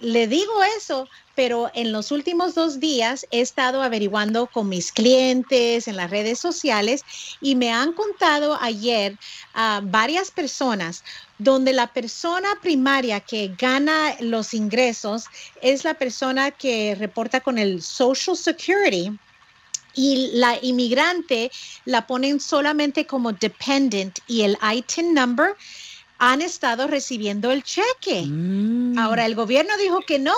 [0.00, 5.88] le digo eso, pero en los últimos dos días he estado averiguando con mis clientes
[5.88, 7.04] en las redes sociales
[7.40, 9.18] y me han contado ayer
[9.52, 11.04] a varias personas
[11.38, 15.26] donde la persona primaria que gana los ingresos
[15.60, 19.10] es la persona que reporta con el Social Security
[19.94, 21.50] y la inmigrante
[21.84, 25.56] la ponen solamente como dependent y el ITIN number
[26.18, 28.26] han estado recibiendo el cheque.
[28.98, 30.34] Ahora el gobierno dijo que no,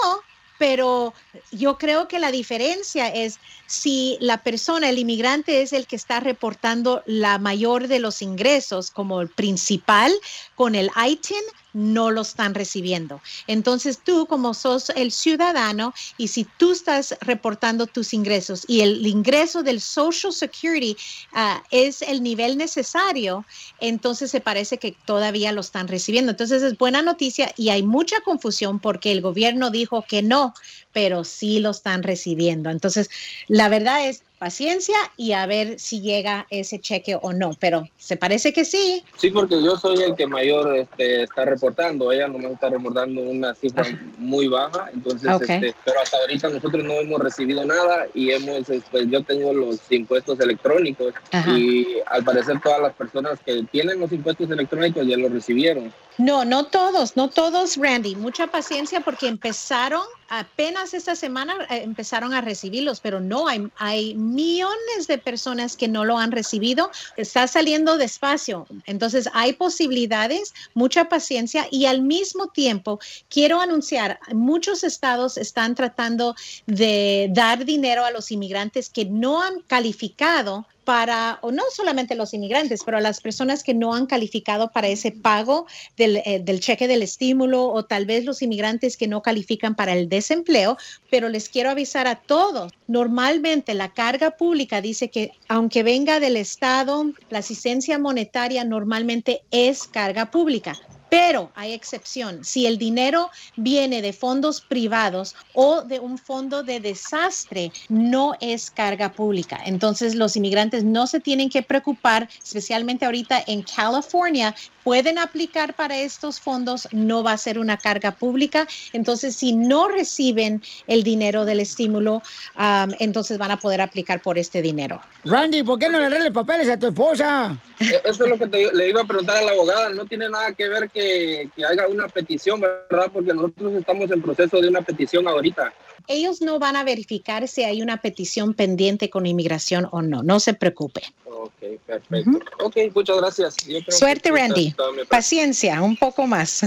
[0.58, 1.14] pero
[1.52, 6.20] yo creo que la diferencia es si la persona, el inmigrante es el que está
[6.20, 10.12] reportando la mayor de los ingresos como el principal
[10.54, 11.42] con el ITIN,
[11.76, 13.20] no lo están recibiendo.
[13.46, 19.06] Entonces tú como sos el ciudadano y si tú estás reportando tus ingresos y el
[19.06, 20.96] ingreso del Social Security
[21.32, 23.44] ah, es el nivel necesario,
[23.78, 26.30] entonces se parece que todavía lo están recibiendo.
[26.30, 30.54] Entonces es buena noticia y hay mucha confusión porque el gobierno dijo que no,
[30.92, 32.70] pero sí lo están recibiendo.
[32.70, 33.10] Entonces,
[33.48, 38.16] la verdad es paciencia y a ver si llega ese cheque o no, pero se
[38.16, 39.02] parece que sí.
[39.16, 43.20] Sí, porque yo soy el que mayor este, está reportando, ella no me está reportando
[43.22, 43.84] una cifra
[44.18, 49.06] muy baja, entonces, este, pero hasta ahorita nosotros no hemos recibido nada y hemos, este,
[49.08, 51.50] yo tengo los impuestos electrónicos Ajá.
[51.58, 55.92] y al parecer todas las personas que tienen los impuestos electrónicos ya los recibieron.
[56.18, 58.16] No, no todos, no todos, Randy.
[58.16, 64.14] Mucha paciencia porque empezaron apenas esta semana eh, empezaron a recibirlos, pero no hay, hay
[64.14, 66.90] millones de personas que no lo han recibido.
[67.18, 68.66] Está saliendo despacio.
[68.86, 72.98] Entonces hay posibilidades, mucha paciencia y al mismo tiempo
[73.28, 76.34] quiero anunciar, muchos estados están tratando
[76.66, 82.32] de dar dinero a los inmigrantes que no han calificado para, o no solamente los
[82.32, 86.60] inmigrantes, pero a las personas que no han calificado para ese pago del, eh, del
[86.60, 90.78] cheque del estímulo o tal vez los inmigrantes que no califican para el desempleo,
[91.10, 96.36] pero les quiero avisar a todos, normalmente la carga pública dice que aunque venga del
[96.36, 100.78] Estado, la asistencia monetaria normalmente es carga pública.
[101.08, 102.44] Pero hay excepción.
[102.44, 108.70] Si el dinero viene de fondos privados o de un fondo de desastre, no es
[108.70, 109.60] carga pública.
[109.64, 114.54] Entonces los inmigrantes no se tienen que preocupar, especialmente ahorita en California.
[114.86, 118.68] Pueden aplicar para estos fondos, no va a ser una carga pública.
[118.92, 122.22] Entonces, si no reciben el dinero del estímulo,
[122.56, 125.00] um, entonces van a poder aplicar por este dinero.
[125.24, 127.58] Randy, ¿por qué no le arregles papeles a tu esposa?
[127.80, 129.88] Eh, Eso es lo que te- le iba a preguntar a la abogada.
[129.88, 133.10] No tiene nada que ver que, que haga una petición, ¿verdad?
[133.12, 135.72] Porque nosotros estamos en proceso de una petición ahorita.
[136.06, 140.22] Ellos no van a verificar si hay una petición pendiente con inmigración o no.
[140.22, 141.02] No se preocupe.
[141.24, 142.38] Ok, perfecto.
[142.60, 143.56] Ok, muchas gracias.
[143.66, 144.74] Yo creo Suerte, que- Randy.
[145.08, 146.62] Paciencia, un poco más.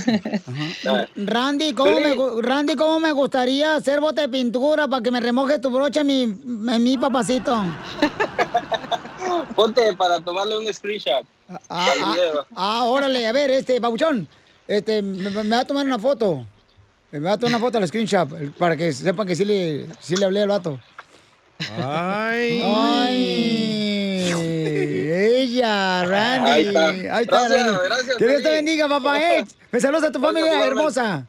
[1.15, 5.60] Randy, ¿cómo me, Randy, ¿cómo me gustaría hacer bote de pintura para que me remoje
[5.60, 7.64] tu brocha en mi, en mi papacito?
[9.56, 11.26] Ponte para tomarle un screenshot.
[11.49, 12.45] Ah, ah, video.
[12.56, 14.27] ah, órale, a ver, este, Pabuchón,
[14.68, 16.45] este, me, me va a tomar una foto.
[17.11, 20.15] Me va a tomar una foto al screenshot para que sepan que sí le, sí
[20.15, 20.80] le hablé al vato.
[21.77, 22.61] Ay.
[22.64, 23.89] Ay,
[25.49, 26.51] ella, Randy.
[26.51, 26.88] Ahí está.
[26.89, 27.80] Ahí Gracias, Randy.
[27.85, 29.19] gracias, Que Dios te bendiga, papá.
[29.21, 29.45] Eh.
[29.71, 31.26] Me saludas a tu familia hermosa.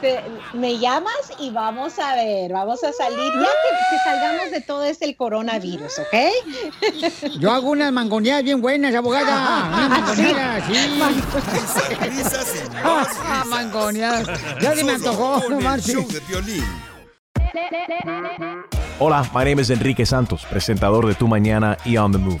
[0.00, 0.22] Te-
[0.54, 4.84] me llamas y vamos a ver, vamos a salir, ya que, que salgamos de todo
[4.84, 6.14] este el coronavirus, ¿ok?
[7.40, 9.66] Yo hago unas mangoneadas bien buenas, abogada.
[9.68, 10.72] Unas mangoneadas, sí.
[10.98, 11.14] Más
[13.24, 14.28] Ah, mangoneadas.
[14.62, 15.96] Ya se me antojó, no marches.
[19.00, 22.40] Hola, my name is Enrique Santos, presentador de Tu Mañana y On the Move.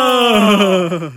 [0.21, 1.11] Whoa!